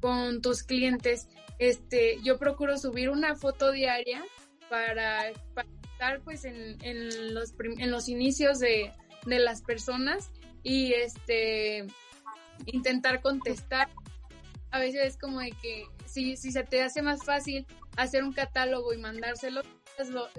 [0.00, 1.28] con tus clientes.
[1.58, 4.24] Este, yo procuro subir una foto diaria
[4.68, 8.92] para, estar pues en, en, los, en los inicios de,
[9.26, 10.30] de las personas
[10.62, 11.86] y este
[12.66, 13.88] intentar contestar.
[14.70, 17.66] A veces es como de que si, si se te hace más fácil
[17.96, 19.62] hacer un catálogo y mandárselo,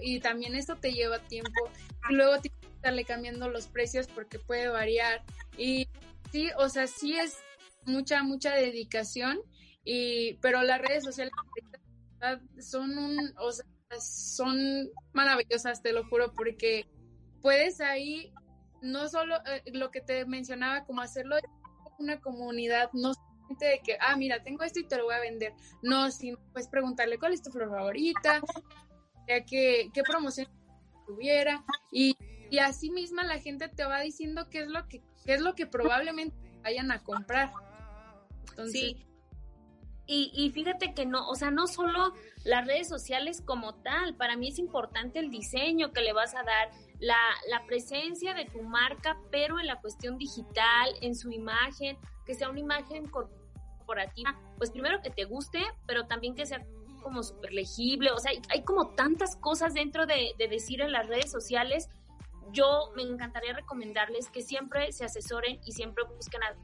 [0.01, 1.69] y también eso te lleva tiempo.
[2.09, 2.35] Y luego
[2.75, 5.23] estarle cambiando los precios porque puede variar.
[5.57, 5.87] Y
[6.31, 7.37] sí, o sea, sí es
[7.85, 9.39] mucha, mucha dedicación,
[9.83, 11.31] y, pero las redes sociales
[12.59, 13.65] son un, o sea,
[13.99, 16.85] son maravillosas, te lo juro, porque
[17.41, 18.31] puedes ahí
[18.81, 21.35] no solo eh, lo que te mencionaba, como hacerlo
[21.99, 25.19] una comunidad, no solamente de que, ah, mira, tengo esto y te lo voy a
[25.19, 28.41] vender, no, sino pues preguntarle cuál es tu flor favorita,
[29.25, 30.47] qué, qué promoción
[31.05, 32.15] tuviera y
[32.51, 35.55] y así misma la gente te va diciendo qué es lo que, qué es lo
[35.55, 37.51] que probablemente vayan a comprar.
[38.69, 39.07] sí.
[40.07, 42.13] Y, y, fíjate que no, o sea, no solo
[42.43, 46.43] las redes sociales como tal, para mí es importante el diseño que le vas a
[46.43, 46.69] dar,
[46.99, 47.15] la,
[47.49, 52.49] la presencia de tu marca, pero en la cuestión digital, en su imagen, que sea
[52.49, 56.65] una imagen corporativa, pues primero que te guste, pero también que sea
[57.01, 61.07] como súper legible, o sea, hay, como tantas cosas dentro de, de decir en las
[61.07, 61.89] redes sociales
[62.51, 66.55] yo me encantaría recomendarles que siempre se asesoren y siempre busquen a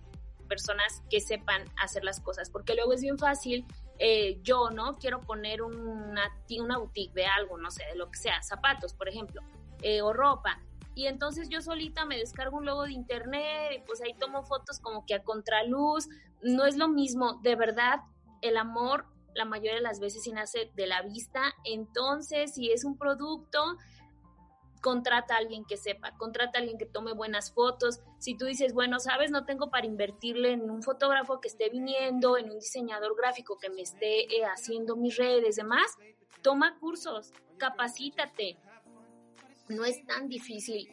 [0.47, 3.65] personas que sepan hacer las cosas, porque luego es bien fácil,
[3.99, 4.97] eh, yo, ¿no?
[4.97, 9.09] Quiero poner una, una boutique de algo, no sé, de lo que sea, zapatos, por
[9.09, 9.41] ejemplo,
[9.81, 10.61] eh, o ropa,
[10.95, 14.79] y entonces yo solita me descargo un logo de internet y pues ahí tomo fotos
[14.79, 16.07] como que a contraluz,
[16.41, 17.99] no es lo mismo, de verdad,
[18.41, 19.05] el amor
[19.37, 23.77] la mayoría de las veces se nace de la vista, entonces si es un producto,
[24.81, 27.99] contrata a alguien que sepa, contrata a alguien que tome buenas fotos.
[28.19, 32.37] Si tú dices, bueno, sabes, no tengo para invertirle en un fotógrafo que esté viniendo,
[32.37, 35.97] en un diseñador gráfico que me esté eh, haciendo mis redes, demás,
[36.41, 38.57] toma cursos, capacítate.
[39.69, 40.87] No es tan difícil.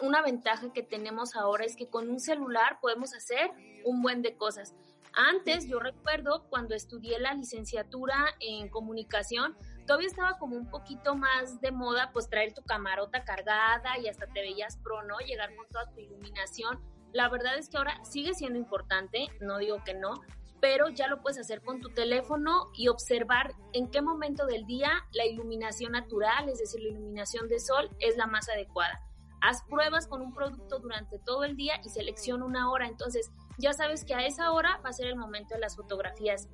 [0.00, 3.50] Una ventaja que tenemos ahora es que con un celular podemos hacer
[3.84, 4.74] un buen de cosas.
[5.14, 9.56] Antes, yo recuerdo cuando estudié la licenciatura en comunicación,
[9.86, 14.26] todavía estaba como un poquito más de moda, pues traer tu camarota cargada y hasta
[14.26, 15.18] te veías pro, ¿no?
[15.18, 16.80] Llegar con toda tu iluminación.
[17.12, 20.14] La verdad es que ahora sigue siendo importante, no digo que no,
[20.62, 25.04] pero ya lo puedes hacer con tu teléfono y observar en qué momento del día
[25.12, 29.00] la iluminación natural, es decir, la iluminación de sol, es la más adecuada.
[29.42, 32.86] Haz pruebas con un producto durante todo el día y selecciona una hora.
[32.86, 36.48] Entonces, ya sabes que a esa hora va a ser el momento de las fotografías.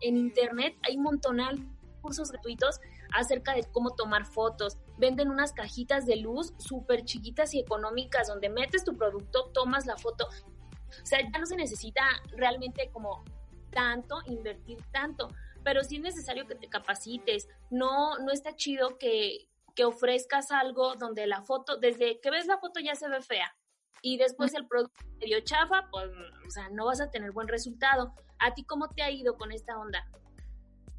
[0.00, 1.58] En internet hay un montonal
[2.00, 2.80] cursos gratuitos
[3.12, 4.78] acerca de cómo tomar fotos.
[4.98, 9.96] Venden unas cajitas de luz súper chiquitas y económicas donde metes tu producto, tomas la
[9.96, 10.26] foto.
[10.26, 12.02] O sea, ya no se necesita
[12.36, 13.24] realmente como
[13.70, 15.28] tanto, invertir tanto,
[15.62, 17.48] pero sí es necesario que te capacites.
[17.70, 22.58] No, no está chido que, que ofrezcas algo donde la foto, desde que ves la
[22.58, 23.54] foto ya se ve fea
[24.02, 26.06] y después el producto medio chafa, pues,
[26.46, 28.14] o sea, no vas a tener buen resultado.
[28.38, 30.08] ¿A ti cómo te ha ido con esta onda?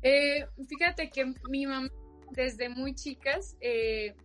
[0.03, 1.89] Eh, fíjate que mi mamá,
[2.31, 4.15] desde muy chicas, eh,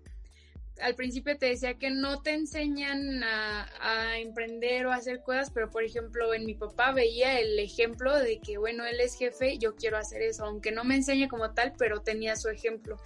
[0.81, 5.71] al principio te decía que no te enseñan a, emprender o a hacer cosas, pero
[5.71, 9.75] por ejemplo en mi papá veía el ejemplo de que bueno, él es jefe, yo
[9.75, 12.97] quiero hacer eso, aunque no me enseñe como tal, pero tenía su ejemplo.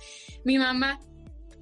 [0.45, 1.01] Mi mamá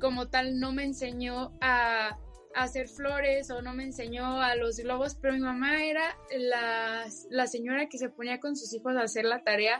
[0.00, 2.16] como tal no me enseñó a,
[2.62, 7.46] hacer flores o no me enseñó a los globos, pero mi mamá era la, la
[7.46, 9.78] señora que se ponía con sus hijos a hacer la tarea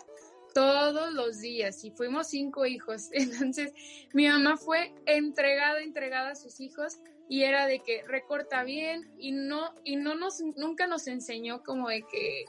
[0.55, 3.09] todos los días y fuimos cinco hijos.
[3.13, 3.73] Entonces
[4.13, 6.99] mi mamá fue entregada, entregada a sus hijos
[7.29, 11.89] y era de que recorta bien y no, y no nos, nunca nos enseñó como
[11.89, 12.45] de que,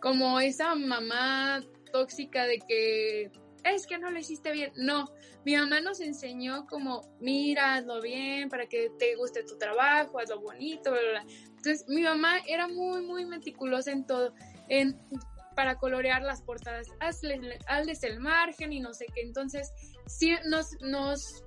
[0.00, 1.62] como esa mamá
[1.92, 3.30] tóxica de que
[3.64, 4.72] es que no lo hiciste bien.
[4.76, 5.10] No,
[5.44, 10.40] mi mamá nos enseñó como, mira, hazlo bien para que te guste tu trabajo, hazlo
[10.40, 11.26] bonito, bla, bla.
[11.46, 14.34] Entonces, mi mamá era muy, muy meticulosa en todo.
[14.68, 14.98] En
[15.54, 19.22] para colorear las portadas, hazles, hazles el margen y no sé qué.
[19.22, 19.72] Entonces,
[20.06, 21.44] sí nos, nos,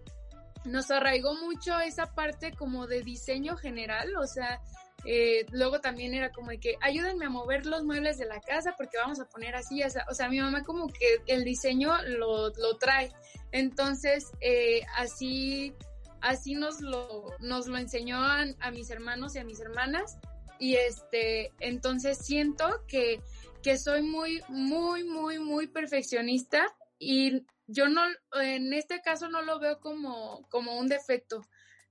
[0.66, 4.62] nos arraigó mucho esa parte como de diseño general, o sea,
[5.04, 8.74] eh, luego también era como de que ayúdenme a mover los muebles de la casa
[8.78, 12.78] porque vamos a poner así, o sea, mi mamá como que el diseño lo, lo
[12.78, 13.12] trae.
[13.52, 15.74] Entonces, eh, así,
[16.22, 20.18] así nos lo, nos lo enseñó a, a mis hermanos y a mis hermanas.
[20.58, 23.20] Y este, entonces siento que
[23.66, 26.68] que soy muy, muy, muy, muy perfeccionista
[27.00, 28.04] y yo no,
[28.40, 31.42] en este caso no lo veo como, como un defecto,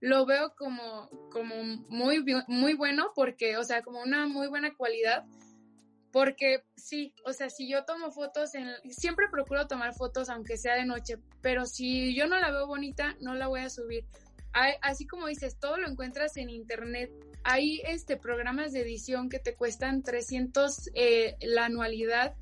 [0.04, 1.54] lo veo como, como
[1.88, 5.24] muy, muy bueno porque, o sea, como una muy buena cualidad,
[6.12, 10.74] porque sí, o sea, si yo tomo fotos, en, siempre procuro tomar fotos aunque sea
[10.74, 14.04] de noche, pero si yo no la veo bonita, no la voy a subir.
[14.82, 17.10] así como dices, todo lo encuentras en internet
[17.42, 22.34] hay este, programas de edición que te cuestan 300 eh, la anualidad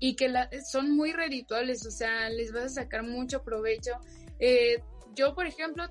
[0.00, 0.32] y que
[0.68, 3.92] son muy redituables, o sea, les vas a sacar mucho provecho.
[4.40, 4.82] Eh,
[5.14, 5.84] yo, por ejemplo,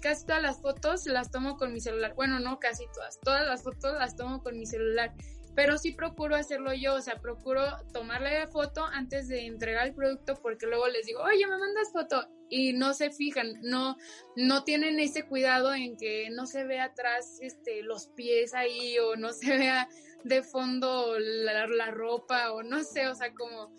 [0.00, 2.14] casi todas las fotos las tomo con mi celular.
[2.14, 5.14] Bueno, no casi todas, todas las fotos las tomo con mi celular
[5.58, 7.60] pero sí procuro hacerlo yo, o sea, procuro
[7.92, 11.90] tomarle la foto antes de entregar el producto porque luego les digo, oye, me mandas
[11.90, 13.96] foto y no se fijan, no,
[14.36, 19.16] no tienen ese cuidado en que no se vea atrás este, los pies ahí o
[19.16, 19.88] no se vea
[20.22, 23.72] de fondo la, la ropa o no sé, o sea, como,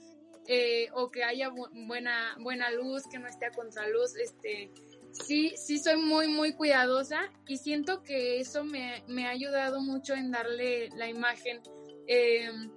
[0.51, 4.71] eh, o que haya buena, buena luz, que no esté a contraluz, este,
[5.11, 10.31] sí, sí soy muy, muy cuidadosa y siento que eso me, ha ayudado mucho en
[10.31, 11.61] darle la imagen.
[12.07, 12.71] Em,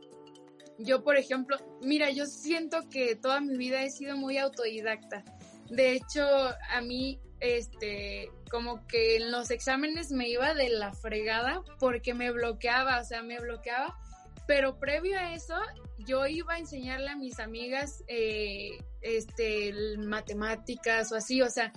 [0.77, 5.25] yo, por ejemplo, mira, yo siento que toda mi vida he sido muy autodidacta.
[5.71, 6.27] De hecho,
[6.69, 12.31] a mí, este, como que en los exámenes me iba de la fregada porque me
[12.33, 13.99] bloqueaba, o sea, me bloqueaba.
[14.47, 15.57] Pero previo a eso,
[15.99, 21.73] yo iba a enseñarle a mis amigas, eh, este, matemáticas o así, o sea,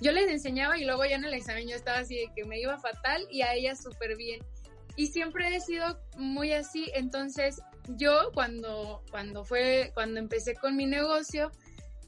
[0.00, 2.60] yo les enseñaba y luego ya en el examen yo estaba así de que me
[2.60, 4.40] iba fatal y a ellas súper bien.
[4.94, 10.86] Y siempre he sido muy así, entonces yo cuando, cuando fue, cuando empecé con mi
[10.86, 11.50] negocio,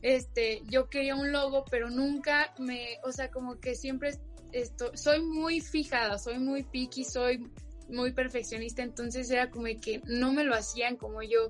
[0.03, 4.13] este, yo quería un logo, pero nunca me, o sea, como que siempre
[4.53, 7.51] esto, soy muy fijada, soy muy picky, soy
[7.89, 11.49] muy perfeccionista, entonces era como que no me lo hacían como yo,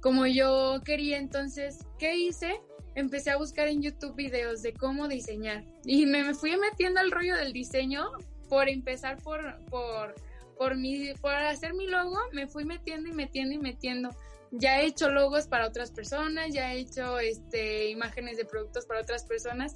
[0.00, 2.60] como yo quería, entonces, ¿qué hice?
[2.94, 7.36] Empecé a buscar en YouTube videos de cómo diseñar y me fui metiendo al rollo
[7.36, 8.10] del diseño
[8.48, 10.14] por empezar por, por
[10.62, 14.10] por, mi, por hacer mi logo me fui metiendo y metiendo y metiendo.
[14.52, 19.00] Ya he hecho logos para otras personas, ya he hecho este, imágenes de productos para
[19.00, 19.74] otras personas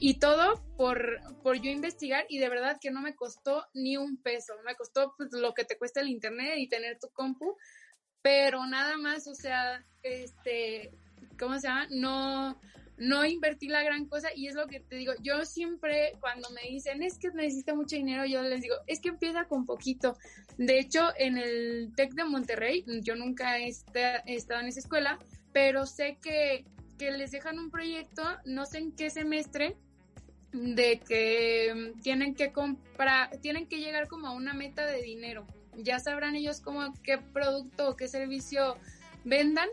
[0.00, 4.20] y todo por, por yo investigar y de verdad que no me costó ni un
[4.20, 7.56] peso, me costó pues, lo que te cuesta el internet y tener tu compu,
[8.22, 10.92] pero nada más, o sea, este,
[11.38, 11.86] ¿cómo se llama?
[11.90, 12.60] No,
[12.98, 16.68] no invertí la gran cosa y es lo que te digo, yo siempre cuando me
[16.68, 20.16] dicen es que necesito mucho dinero, yo les digo, es que empieza con poquito.
[20.56, 25.18] De hecho, en el TEC de Monterrey, yo nunca he, estado en esa escuela,
[25.52, 26.64] pero sé que,
[26.98, 29.76] que les dejan un proyecto, no sé en qué semestre,
[30.52, 35.46] de que tienen que comprar, tienen que llegar como a una meta de dinero.
[35.76, 38.76] Ya sabrán ellos cómo qué producto o qué servicio
[39.24, 39.68] vendan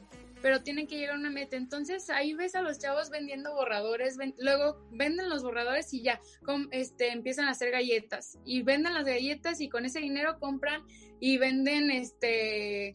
[0.45, 1.57] pero tienen que llegar a una meta.
[1.57, 6.21] Entonces ahí ves a los chavos vendiendo borradores, luego venden los borradores y ya
[6.69, 10.83] este, empiezan a hacer galletas y venden las galletas y con ese dinero compran
[11.19, 12.93] y venden este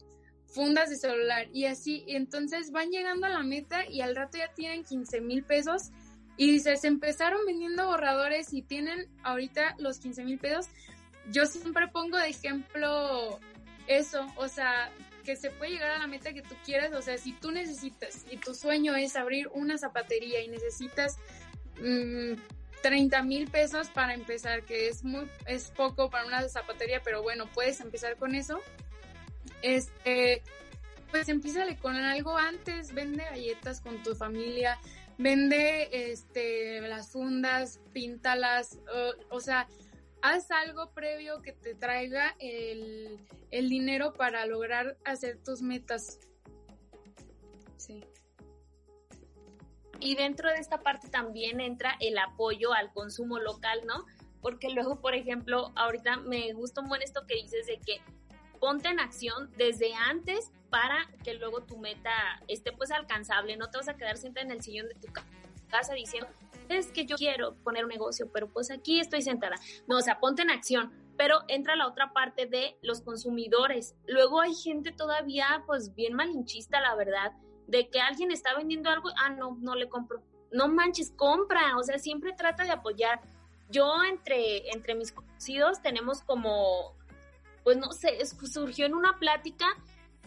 [0.51, 2.03] fundas de celular y así.
[2.07, 5.91] Entonces van llegando a la meta y al rato ya tienen 15 mil pesos
[6.37, 10.67] y dices, empezaron vendiendo borradores y tienen ahorita los 15 mil pesos.
[11.31, 13.39] Yo siempre pongo de ejemplo
[13.87, 14.91] eso, o sea,
[15.23, 18.25] que se puede llegar a la meta que tú quieras, o sea, si tú necesitas
[18.29, 21.17] y tu sueño es abrir una zapatería y necesitas
[22.81, 27.21] 30 mm, mil pesos para empezar, que es muy, es poco para una zapatería, pero
[27.21, 28.59] bueno, puedes empezar con eso.
[29.61, 30.41] Este,
[31.11, 34.79] pues empieza con algo antes, vende galletas con tu familia,
[35.17, 38.79] vende este las fundas, píntalas,
[39.29, 39.67] o sea,
[40.21, 43.19] haz algo previo que te traiga el,
[43.51, 46.19] dinero para lograr hacer tus metas.
[47.77, 48.03] Sí.
[49.99, 54.05] Y dentro de esta parte también entra el apoyo al consumo local, ¿no?
[54.41, 58.01] Porque luego, por ejemplo, ahorita me gusta un buen esto que dices de que
[58.61, 62.11] ponte en acción desde antes para que luego tu meta
[62.47, 65.07] esté pues alcanzable, no te vas a quedar sentada en el sillón de tu
[65.67, 66.29] casa diciendo,
[66.69, 69.55] es que yo quiero poner un negocio, pero pues aquí estoy sentada.
[69.87, 70.91] No, o sea, ponte en acción.
[71.17, 73.95] Pero entra la otra parte de los consumidores.
[74.07, 77.33] Luego hay gente todavía, pues bien malinchista, la verdad,
[77.67, 80.23] de que alguien está vendiendo algo, ah, no, no le compro.
[80.51, 81.77] No manches, compra.
[81.77, 83.21] O sea, siempre trata de apoyar.
[83.69, 86.95] Yo entre, entre mis conocidos tenemos como,
[87.63, 89.65] pues no sé, surgió en una plática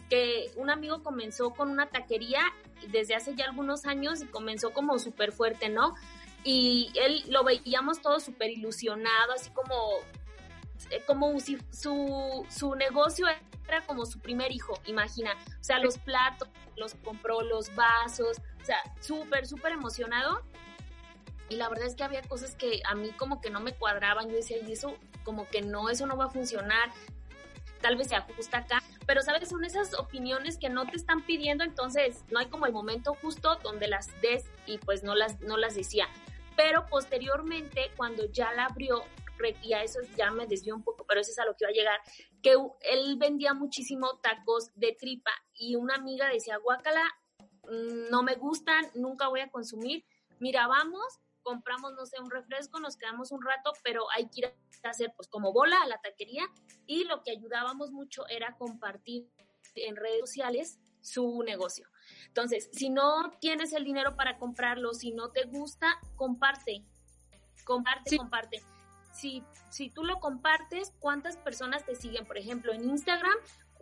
[0.09, 2.41] que un amigo comenzó con una taquería
[2.91, 5.95] desde hace ya algunos años y comenzó como súper fuerte, ¿no?
[6.45, 9.73] y él lo veíamos todo súper ilusionado, así como,
[10.91, 13.25] eh, como si su, su negocio
[13.67, 15.33] era como su primer hijo, imagina.
[15.59, 20.43] O sea, los platos, los compró, los vasos, o sea, súper, súper emocionado.
[21.49, 24.29] Y la verdad es que había cosas que a mí como que no me cuadraban.
[24.29, 26.91] Yo decía, y eso como que no, eso no va a funcionar.
[27.81, 28.81] Tal vez se ajusta acá.
[29.05, 29.49] Pero, ¿sabes?
[29.49, 33.55] Son esas opiniones que no te están pidiendo, entonces no hay como el momento justo
[33.63, 36.07] donde las des y pues no las, no las decía
[36.55, 39.03] pero posteriormente cuando ya la abrió,
[39.61, 41.69] y a eso ya me desvió un poco, pero eso es a lo que iba
[41.69, 41.99] a llegar,
[42.41, 47.03] que él vendía muchísimo tacos de tripa y una amiga decía, guácala,
[47.63, 50.05] mm, no me gustan, nunca voy a consumir,
[50.39, 54.45] mira, vamos, compramos, no sé, un refresco, nos quedamos un rato, pero hay que ir
[54.83, 56.43] a hacer pues como bola a la taquería
[56.87, 59.29] y lo que ayudábamos mucho era compartir
[59.75, 61.87] en redes sociales su negocio.
[62.27, 66.83] Entonces, si no tienes el dinero para comprarlo, si no te gusta, comparte,
[67.63, 68.63] comparte, comparte.
[69.13, 72.25] Si, si tú lo compartes, ¿cuántas personas te siguen?
[72.25, 73.37] Por ejemplo, en Instagram,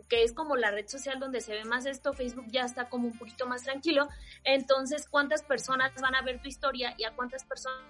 [0.08, 3.08] que es como la red social donde se ve más esto, Facebook ya está como
[3.08, 4.08] un poquito más tranquilo.
[4.44, 7.82] Entonces, ¿cuántas personas van a ver tu historia y a cuántas personas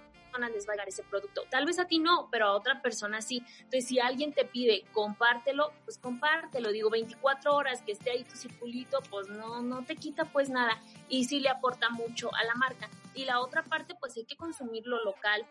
[0.53, 1.43] les va a llegar ese producto.
[1.49, 3.43] Tal vez a ti no, pero a otra persona sí.
[3.57, 6.71] Entonces, si alguien te pide compártelo, pues compártelo.
[6.71, 10.81] Digo, 24 horas que esté ahí tu circulito, pues no, no te quita pues nada.
[11.09, 12.89] Y sí le aporta mucho a la marca.
[13.13, 15.45] Y la otra parte, pues hay que consumirlo local.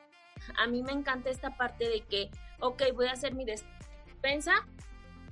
[0.59, 2.31] A mí me encanta esta parte de que,
[2.61, 4.67] ok, voy a hacer mi despensa,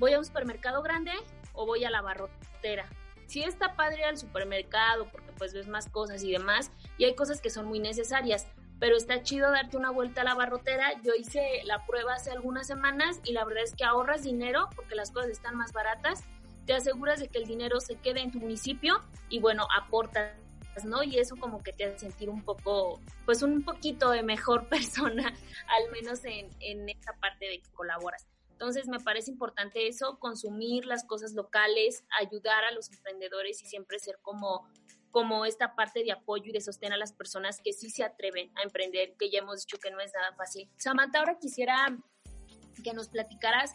[0.03, 1.13] voy a un supermercado grande
[1.53, 2.89] o voy a la barrotera
[3.33, 7.41] sí está padre al supermercado porque pues ves más cosas y demás y hay cosas
[7.41, 8.47] que son muy necesarias,
[8.79, 11.01] pero está chido darte una vuelta a la barrotera.
[11.03, 14.95] Yo hice la prueba hace algunas semanas y la verdad es que ahorras dinero porque
[14.95, 16.25] las cosas están más baratas,
[16.67, 20.33] te aseguras de que el dinero se quede en tu municipio y bueno, aportas
[20.85, 21.03] ¿no?
[21.03, 25.29] Y eso como que te hace sentir un poco, pues un poquito de mejor persona,
[25.69, 28.27] al menos en, en esta parte de que colaboras.
[28.63, 33.99] Entonces me parece importante eso, consumir las cosas locales, ayudar a los emprendedores y siempre
[33.99, 34.69] ser como
[35.11, 38.53] como esta parte de apoyo y de sostén a las personas que sí se atreven
[38.55, 40.71] a emprender, que ya hemos dicho que no es nada fácil.
[40.77, 41.89] Samantha, ahora quisiera
[42.85, 43.73] que nos platicaras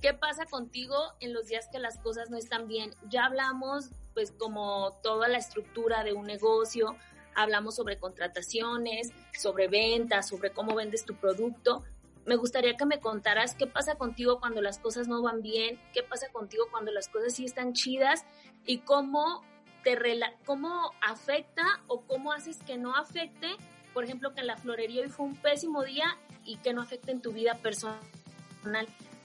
[0.00, 2.94] qué pasa contigo en los días que las cosas no están bien.
[3.10, 6.96] Ya hablamos pues como toda la estructura de un negocio,
[7.34, 11.82] hablamos sobre contrataciones, sobre ventas, sobre cómo vendes tu producto,
[12.28, 16.02] me gustaría que me contaras qué pasa contigo cuando las cosas no van bien, qué
[16.02, 18.26] pasa contigo cuando las cosas sí están chidas
[18.66, 19.42] y cómo
[19.82, 19.98] te
[20.44, 23.56] cómo afecta o cómo haces que no afecte,
[23.94, 27.12] por ejemplo, que en la florería hoy fue un pésimo día y que no afecte
[27.12, 27.98] en tu vida personal,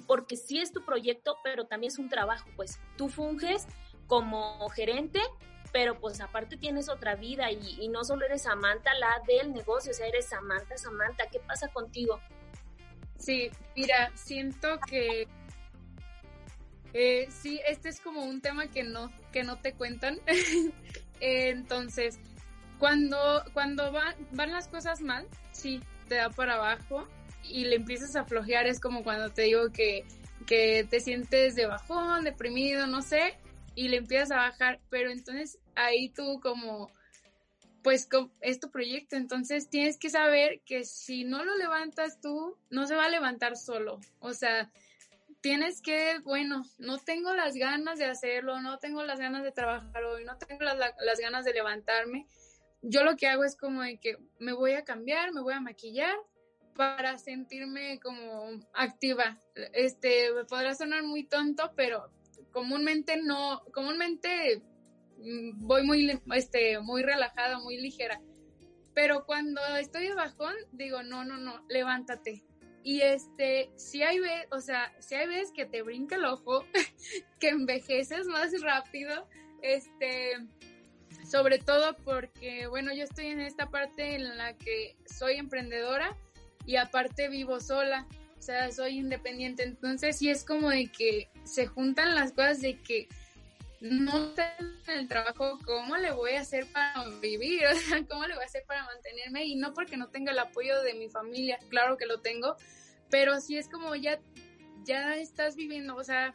[0.07, 2.79] porque sí es tu proyecto, pero también es un trabajo, pues.
[2.95, 3.67] Tú funges
[4.07, 5.19] como gerente,
[5.73, 9.91] pero pues aparte tienes otra vida y, y no solo eres Samantha la del negocio,
[9.91, 12.21] o sea, eres Samantha, Samantha, ¿qué pasa contigo?
[13.23, 15.27] Sí, mira, siento que
[16.93, 20.19] eh, sí, este es como un tema que no, que no te cuentan.
[21.21, 22.19] Entonces,
[22.79, 23.17] cuando,
[23.53, 27.07] cuando van, van las cosas mal, sí, te da para abajo
[27.43, 30.03] y le empiezas a flojear, es como cuando te digo que,
[30.45, 33.37] que te sientes de bajón, deprimido, no sé,
[33.73, 36.91] y le empiezas a bajar, pero entonces ahí tú como
[37.83, 38.07] pues
[38.41, 42.95] es tu proyecto, entonces tienes que saber que si no lo levantas tú, no se
[42.95, 43.99] va a levantar solo.
[44.19, 44.71] O sea,
[45.41, 50.03] tienes que, bueno, no tengo las ganas de hacerlo, no tengo las ganas de trabajar
[50.05, 52.25] hoy, no tengo las, las ganas de levantarme.
[52.81, 55.59] Yo lo que hago es como de que me voy a cambiar, me voy a
[55.59, 56.15] maquillar
[56.75, 59.37] para sentirme como activa.
[59.73, 62.09] Este, podrá sonar muy tonto, pero
[62.51, 64.61] comúnmente no, comúnmente
[65.55, 68.21] voy muy, este, muy relajada, muy ligera.
[68.93, 72.43] Pero cuando estoy de bajón, digo, no, no, no, levántate.
[72.83, 76.65] Y este, si hay veces, o sea, si hay veces que te brinca el ojo,
[77.39, 79.27] que envejeces más rápido,
[79.61, 80.33] este,
[81.25, 86.15] sobre todo porque, bueno, yo estoy en esta parte en la que soy emprendedora
[86.65, 88.05] y aparte vivo sola,
[88.37, 92.77] o sea, soy independiente, entonces sí es como de que se juntan las cosas de
[92.81, 93.07] que
[93.83, 97.63] no tengo el trabajo, ¿cómo le voy a hacer para vivir?
[97.71, 99.45] O sea, ¿cómo le voy a hacer para mantenerme?
[99.45, 102.55] Y no porque no tenga el apoyo de mi familia, claro que lo tengo,
[103.09, 104.19] pero sí es como ya,
[104.85, 106.33] ya estás viviendo, o sea,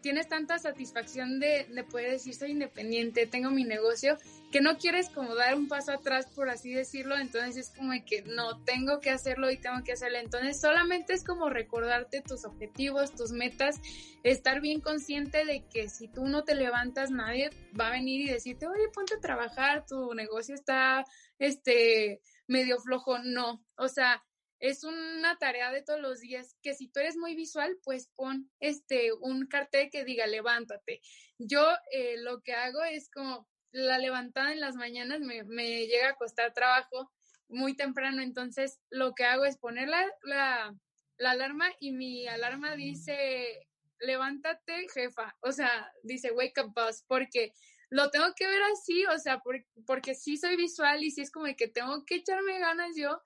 [0.00, 4.18] tienes tanta satisfacción de, de, poder decir soy independiente, tengo mi negocio,
[4.50, 8.22] que no quieres como dar un paso atrás, por así decirlo, entonces es como que
[8.22, 10.18] no, tengo que hacerlo y tengo que hacerlo.
[10.18, 13.76] Entonces solamente es como recordarte tus objetivos, tus metas,
[14.22, 18.32] estar bien consciente de que si tú no te levantas, nadie va a venir y
[18.32, 21.04] decirte, oye, ponte a trabajar, tu negocio está,
[21.38, 23.18] este, medio flojo.
[23.18, 24.24] No, o sea,
[24.60, 28.50] es una tarea de todos los días que si tú eres muy visual, pues pon
[28.60, 31.00] este un cartel que diga levántate.
[31.38, 36.10] Yo eh, lo que hago es como la levantada en las mañanas me, me, llega
[36.10, 37.10] a costar trabajo
[37.48, 40.74] muy temprano, entonces lo que hago es poner la, la,
[41.16, 43.68] la alarma y mi alarma dice
[44.00, 47.52] levántate jefa, o sea, dice wake up boss, porque
[47.90, 51.30] lo tengo que ver así, o sea, porque, porque sí soy visual y sí es
[51.30, 53.20] como que tengo que echarme ganas yo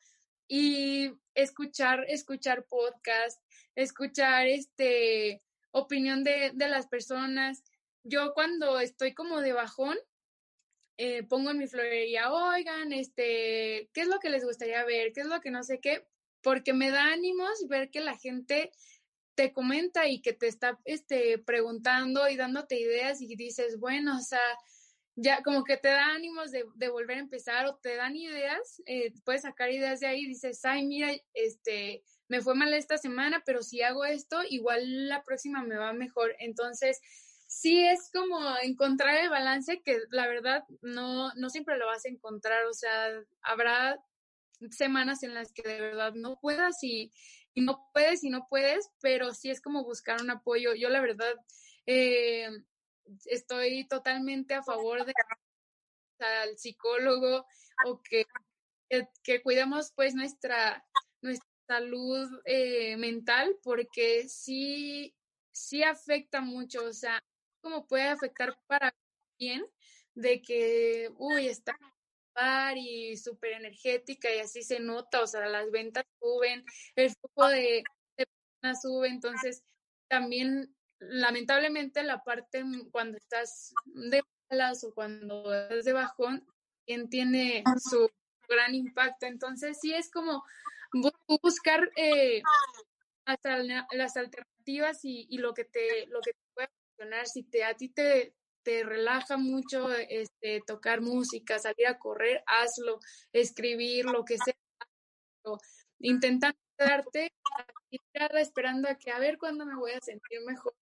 [0.48, 3.42] y escuchar, escuchar podcast,
[3.74, 7.64] escuchar este opinión de, de las personas.
[8.04, 9.96] Yo cuando estoy como de bajón,
[10.96, 15.12] eh, pongo en mi florería, oigan, este, ¿qué es lo que les gustaría ver?
[15.12, 16.06] ¿Qué es lo que no sé qué?
[16.42, 18.70] Porque me da ánimos ver que la gente
[19.34, 24.20] te comenta y que te está este, preguntando y dándote ideas y dices, bueno, o
[24.20, 24.40] sea,
[25.16, 29.12] ya como que te da ánimos de, volver a empezar o te dan ideas, eh,
[29.24, 33.42] puedes sacar ideas de ahí y dices, ay, mira, este, me fue mal esta semana,
[33.44, 36.34] pero si hago esto, igual la próxima me va mejor.
[36.38, 37.00] Entonces,
[37.52, 42.08] sí es como encontrar el balance que la verdad no, no siempre lo vas a
[42.08, 43.10] encontrar, o sea,
[43.42, 44.02] habrá
[44.70, 47.12] semanas en las que de verdad no puedas y,
[47.54, 50.74] no puedes y no puedes, pero sí es como buscar un apoyo.
[50.74, 51.34] Yo la verdad
[51.84, 52.48] eh,
[53.26, 55.12] estoy totalmente a favor de
[56.20, 57.44] al psicólogo
[57.84, 58.24] o que,
[59.22, 60.86] que, cuidemos pues nuestra,
[61.20, 65.14] nuestra salud eh, mental porque sí,
[65.50, 67.22] sí afecta mucho, o sea,
[67.62, 68.94] como puede afectar para
[69.38, 69.64] bien
[70.14, 71.78] de que, uy, está
[72.76, 76.64] y súper energética y así se nota, o sea, las ventas suben,
[76.96, 77.84] el flujo de,
[78.16, 79.62] personas sube, entonces
[80.08, 86.46] también lamentablemente la parte cuando estás de malas o cuando estás de bajón,
[86.86, 88.08] quien tiene su
[88.48, 90.42] gran impacto, entonces sí es como
[91.42, 92.42] buscar eh,
[93.24, 93.58] hasta
[93.92, 96.32] las alternativas y, y, lo que te lo que
[97.24, 103.00] si te a ti te te relaja mucho este, tocar música, salir a correr, hazlo,
[103.32, 104.54] escribir, lo que sea,
[105.98, 107.32] intentando quedarte
[108.40, 110.74] esperando a que a ver cuándo me voy a sentir mejor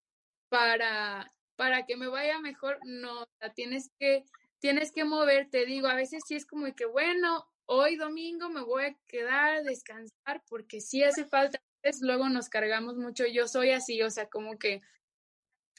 [0.49, 4.23] para, para que me vaya mejor, no, tienes que,
[4.59, 8.85] tienes que moverte, digo, a veces sí es como que, bueno, hoy domingo me voy
[8.85, 11.61] a quedar a descansar porque sí hace falta,
[12.01, 14.81] luego nos cargamos mucho, yo soy así, o sea, como que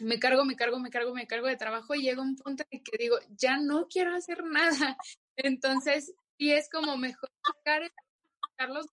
[0.02, 2.82] me cargo, me cargo, me cargo, me cargo de trabajo y llega un punto en
[2.82, 4.96] que digo, ya no quiero hacer nada.
[5.36, 7.90] Entonces, sí es como mejor buscar,
[8.68, 8.86] los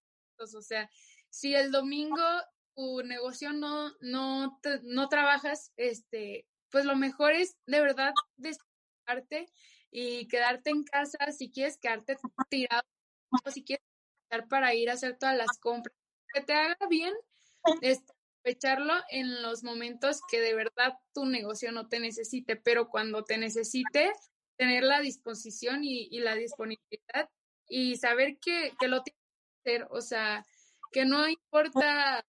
[0.55, 0.89] o sea,
[1.29, 2.23] si el domingo
[2.75, 9.47] tu negocio no, no, no trabajas, este, pues lo mejor es de verdad desparte
[9.91, 12.17] y quedarte en casa si quieres quedarte
[12.49, 12.83] tirado
[13.47, 13.85] si quieres
[14.23, 15.95] estar para ir a hacer todas las compras.
[16.33, 17.13] Que te haga bien,
[17.81, 23.23] este, aprovecharlo en los momentos que de verdad tu negocio no te necesite, pero cuando
[23.23, 24.11] te necesite,
[24.57, 27.29] tener la disposición y, la disponibilidad
[27.67, 29.21] y saber que, lo tienes
[29.63, 30.45] que hacer, o sea,
[30.91, 32.25] que no importa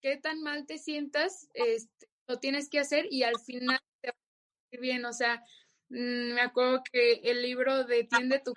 [0.00, 4.14] qué tan mal te sientas, este, lo tienes que hacer y al final te va
[4.14, 5.44] a ir bien, o sea,
[5.90, 8.54] mm, me acuerdo que el libro de Tiende tu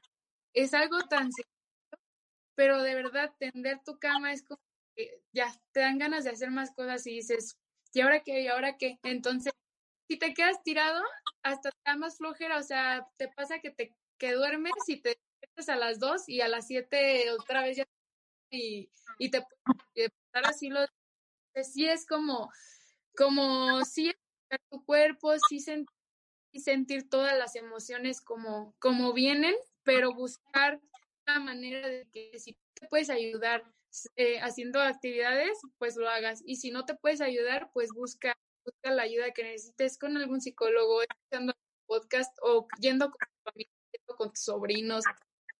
[0.54, 2.00] es algo tan sencillo,
[2.56, 4.62] pero de verdad tender tu cama es como
[5.32, 7.58] ya te dan ganas de hacer más cosas y dices,
[7.94, 8.41] ¿y ahora qué?
[8.41, 9.00] ¿Y ahora qué?
[9.04, 9.54] Entonces,
[10.08, 11.02] si te quedas tirado,
[11.44, 15.10] hasta te da más flojera, o sea, te pasa que te que duermes y te
[15.10, 17.84] despiertas a las 2 y a las 7 otra vez ya
[18.52, 20.86] y, y te puedes estar así lo
[21.64, 22.50] sí es como
[23.16, 24.14] como sí
[24.70, 25.94] tu cuerpo, sí sentir,
[26.54, 30.80] sentir todas las emociones como como vienen, pero buscar
[31.26, 33.64] la manera de que si te puedes ayudar
[34.16, 36.41] eh, haciendo actividades, pues lo hagas.
[36.46, 38.36] Y si no te puedes ayudar, pues busca,
[38.66, 41.54] busca la ayuda que necesites con algún psicólogo, escuchando
[41.86, 43.20] podcast o yendo con
[44.18, 45.04] con tus sobrinos,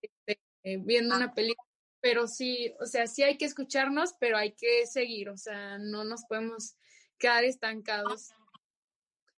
[0.02, 1.68] este, eh, viendo una película.
[2.02, 6.04] Pero sí, o sea, sí hay que escucharnos, pero hay que seguir, o sea, no
[6.04, 6.76] nos podemos
[7.18, 8.32] quedar estancados.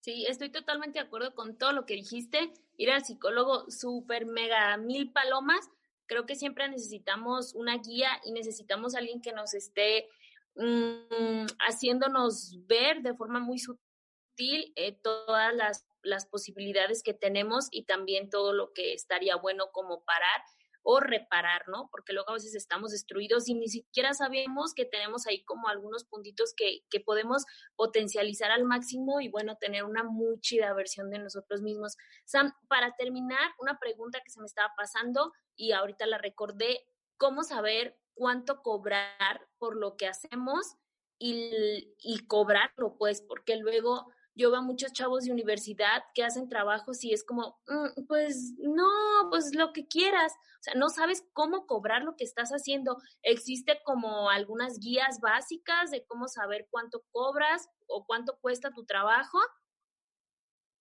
[0.02, 2.54] Sí, estoy totalmente de acuerdo con todo lo que dijiste.
[2.78, 5.70] Ir al psicólogo súper mega mil palomas,
[6.08, 10.08] creo que siempre necesitamos una guía y necesitamos alguien que nos esté
[10.56, 17.84] mm, haciéndonos ver de forma muy sutil eh, todas las, las posibilidades que tenemos y
[17.84, 20.42] también todo lo que estaría bueno como parar
[20.88, 21.90] o reparar, ¿no?
[21.92, 26.06] Porque luego a veces estamos destruidos y ni siquiera sabemos que tenemos ahí como algunos
[26.06, 27.44] puntitos que, que podemos
[27.76, 31.98] potencializar al máximo y bueno, tener una muy chida versión de nosotros mismos.
[32.26, 36.86] Sam, para terminar, una pregunta que se me estaba pasando y ahorita la recordé,
[37.18, 40.76] ¿cómo saber cuánto cobrar por lo que hacemos
[41.18, 42.96] y, y cobrarlo?
[43.00, 47.24] Pues porque luego yo veo a muchos chavos de universidad que hacen trabajos y es
[47.24, 50.34] como, mm, pues no, pues lo que quieras.
[50.34, 52.98] O sea, no sabes cómo cobrar lo que estás haciendo.
[53.22, 59.40] Existe como algunas guías básicas de cómo saber cuánto cobras o cuánto cuesta tu trabajo.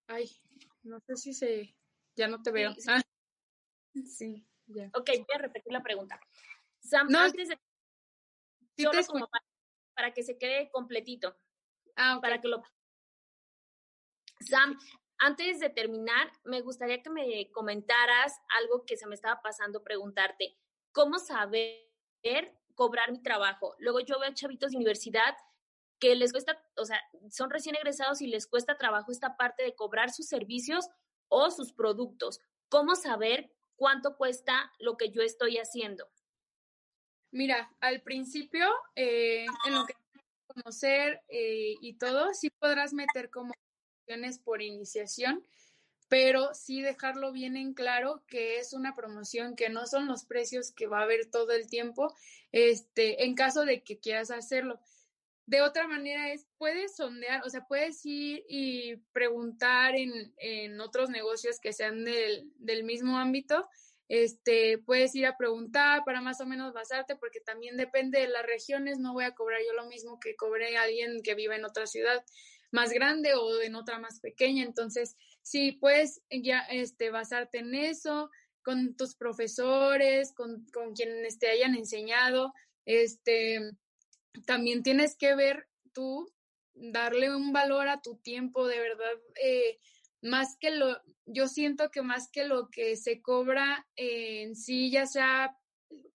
[0.08, 0.30] Ay,
[0.82, 1.76] no sé si se,
[2.16, 2.72] ya no te veo.
[2.74, 3.02] Sí, ah,
[4.04, 4.90] sí ya.
[4.94, 6.18] Ok, voy a repetir la pregunta.
[6.80, 7.58] Sam, antes de...
[8.76, 9.28] solo como
[9.94, 11.36] para, que se quede completito.
[11.96, 12.62] Ah, Para que lo
[14.48, 14.78] Sam,
[15.18, 20.56] antes de terminar, me gustaría que me comentaras algo que se me estaba pasando preguntarte.
[20.92, 21.90] ¿Cómo saber
[22.74, 23.74] cobrar mi trabajo?
[23.78, 25.36] Luego yo veo chavitos de universidad
[25.98, 29.74] que les cuesta, o sea, son recién egresados y les cuesta trabajo esta parte de
[29.74, 30.88] cobrar sus servicios
[31.28, 32.40] o sus productos.
[32.68, 36.08] ¿Cómo saber cuánto cuesta lo que yo estoy haciendo?
[37.30, 39.94] Mira, al principio, eh, en lo que
[40.46, 43.52] conocer eh, y todo, sí podrás meter como
[44.44, 45.44] por iniciación,
[46.08, 50.72] pero sí dejarlo bien en claro que es una promoción, que no son los precios
[50.72, 52.14] que va a haber todo el tiempo,
[52.52, 54.80] este, en caso de que quieras hacerlo.
[55.46, 61.10] De otra manera es, puedes sondear, o sea, puedes ir y preguntar en, en otros
[61.10, 63.68] negocios que sean del, del mismo ámbito,
[64.08, 68.44] este, puedes ir a preguntar para más o menos basarte, porque también depende de las
[68.44, 71.86] regiones, no voy a cobrar yo lo mismo que cobré alguien que vive en otra
[71.86, 72.22] ciudad
[72.74, 78.30] más grande o en otra más pequeña, entonces sí, puedes ya este, basarte en eso,
[78.62, 82.52] con tus profesores, con, con quienes te hayan enseñado,
[82.84, 83.60] este,
[84.44, 86.28] también tienes que ver tú,
[86.74, 89.78] darle un valor a tu tiempo, de verdad, eh,
[90.20, 95.06] más que lo, yo siento que más que lo que se cobra en sí, ya
[95.06, 95.56] sea,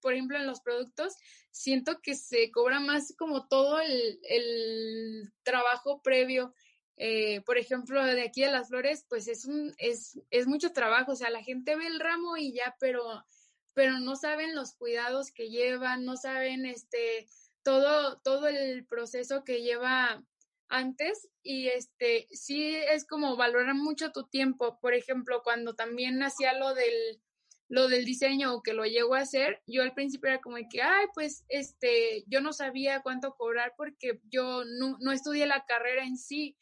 [0.02, 1.16] por ejemplo, en los productos,
[1.52, 6.54] siento que se cobra más como todo el, el trabajo previo.
[6.98, 11.14] Eh, por ejemplo, de aquí a las flores, pues es un, es, es mucho trabajo,
[11.14, 13.26] o sea, la gente ve el ramo y ya, pero,
[13.74, 17.28] pero no saben los cuidados que llevan, no saben este
[17.64, 20.24] todo, todo el proceso que lleva
[20.70, 24.80] antes y este sí es como valorar mucho tu tiempo.
[24.80, 27.22] Por ejemplo, cuando también hacía lo del
[27.70, 30.68] lo del diseño o que lo llego a hacer, yo al principio era como de
[30.68, 35.66] que, ay, pues este, yo no sabía cuánto cobrar porque yo no, no estudié la
[35.66, 36.58] carrera en sí,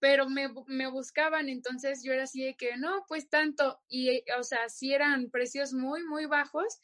[0.00, 4.42] pero me, me, buscaban, entonces yo era así de que, no, pues tanto, y o
[4.42, 6.80] sea, sí eran precios muy, muy bajos,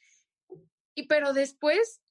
[0.94, 2.02] y pero después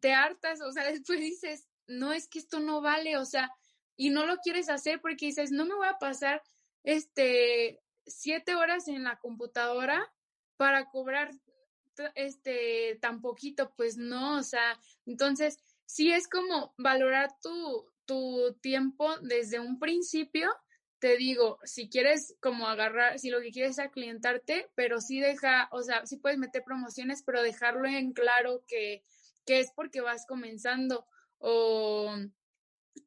[0.00, 3.52] te hartas, o sea, después dices, no es que esto no vale, o sea,
[3.96, 6.42] y no lo quieres hacer porque dices, no me voy a pasar
[6.84, 10.10] este siete horas en la computadora
[10.56, 11.30] para cobrar
[12.14, 19.16] este tan poquito, pues no, o sea, entonces sí es como valorar tu, tu tiempo
[19.18, 20.50] desde un principio.
[20.98, 25.68] Te digo, si quieres como agarrar, si lo que quieres es aclientarte, pero sí deja,
[25.70, 29.02] o sea, sí puedes meter promociones, pero dejarlo en claro que,
[29.44, 31.06] que es porque vas comenzando
[31.38, 32.14] o,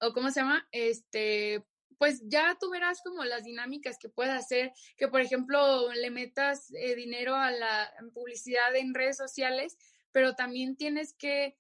[0.02, 0.68] o ¿cómo se llama?
[0.72, 1.66] Este,
[2.00, 6.72] pues ya tú verás como las dinámicas que puedes hacer, que por ejemplo le metas
[6.74, 9.78] eh, dinero a la publicidad en redes sociales,
[10.12, 11.58] pero también tienes que,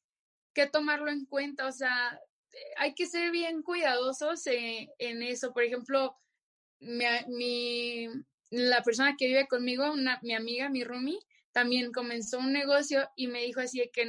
[0.54, 2.20] que tomarlo en cuenta, o sea,
[2.78, 5.54] hay que ser bien cuidadosos en, en eso.
[5.54, 6.18] Por ejemplo,
[6.80, 8.08] mi,
[8.50, 11.20] la persona que vive conmigo, una, mi amiga, mi roomie,
[11.52, 14.04] también comenzó un negocio y me dijo así de que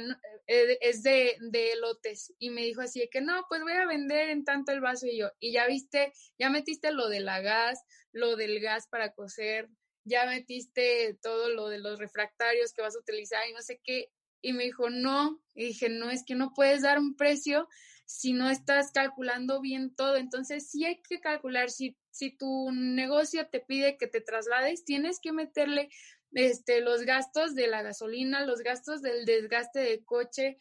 [0.47, 3.85] eh, es de, de lotes y me dijo así de que no, pues voy a
[3.85, 7.41] vender en tanto el vaso y yo, y ya viste, ya metiste lo de la
[7.41, 9.69] gas, lo del gas para coser,
[10.03, 14.11] ya metiste todo lo de los refractarios que vas a utilizar y no sé qué,
[14.41, 17.67] y me dijo no, y dije no, es que no puedes dar un precio
[18.05, 23.47] si no estás calculando bien todo, entonces sí hay que calcular, si, si tu negocio
[23.47, 25.89] te pide que te traslades, tienes que meterle
[26.33, 30.57] este, los gastos de la gasolina, los gastos del desgaste de coche,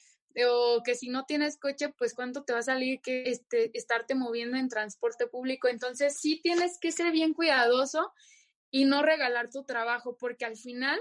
[0.47, 4.15] o que si no tienes coche, pues cuánto te va a salir que este, estarte
[4.15, 5.69] moviendo en transporte público.
[5.69, 8.13] Entonces sí tienes que ser bien cuidadoso
[8.71, 11.01] y no regalar tu trabajo, porque al final,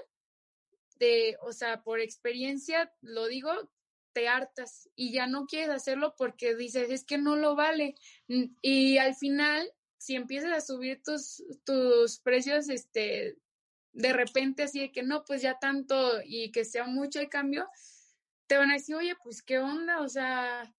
[0.97, 3.51] de, o sea, por experiencia, lo digo,
[4.13, 7.95] te hartas y ya no quieres hacerlo porque dices, es que no lo vale.
[8.61, 13.37] Y al final, si empiezas a subir tus, tus precios, este,
[13.93, 17.67] de repente así de que no, pues ya tanto y que sea mucho el cambio,
[18.47, 20.73] te van a decir, oye, pues qué onda, o sea,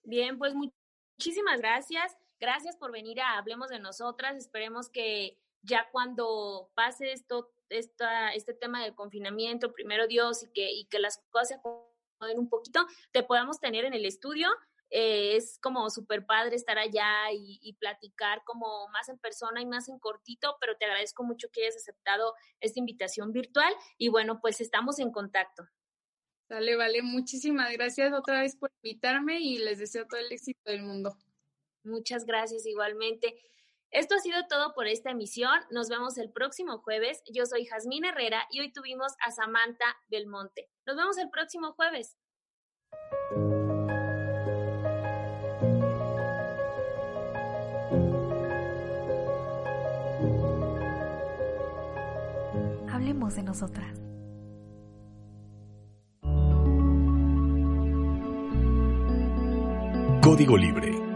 [0.03, 2.17] Bien, pues muchísimas gracias.
[2.39, 4.37] Gracias por venir a Hablemos de Nosotras.
[4.37, 10.73] Esperemos que ya cuando pase esto, esta, este tema del confinamiento, primero Dios, y que,
[10.73, 14.49] y que las cosas se acomoden un poquito, te podamos tener en el estudio
[14.91, 19.89] eh, es como súper padre estar allá y, platicar como más en persona y más
[19.89, 24.61] en cortito, pero te agradezco mucho que hayas aceptado esta invitación virtual y bueno, pues
[24.61, 25.65] estamos en contacto.
[26.49, 30.83] Dale, vale, muchísimas gracias otra vez por invitarme y les deseo todo el éxito del
[30.83, 31.17] mundo.
[31.85, 33.41] Muchas gracias igualmente.
[33.91, 35.59] Esto ha sido todo por esta emisión.
[35.71, 37.23] Nos vemos el próximo jueves.
[37.33, 40.69] Yo soy Jazmín Herrera y hoy tuvimos a Samantha Belmonte.
[40.87, 42.17] Nos vemos el próximo jueves.
[53.37, 54.01] De nosotras.
[60.23, 61.10] Código Libre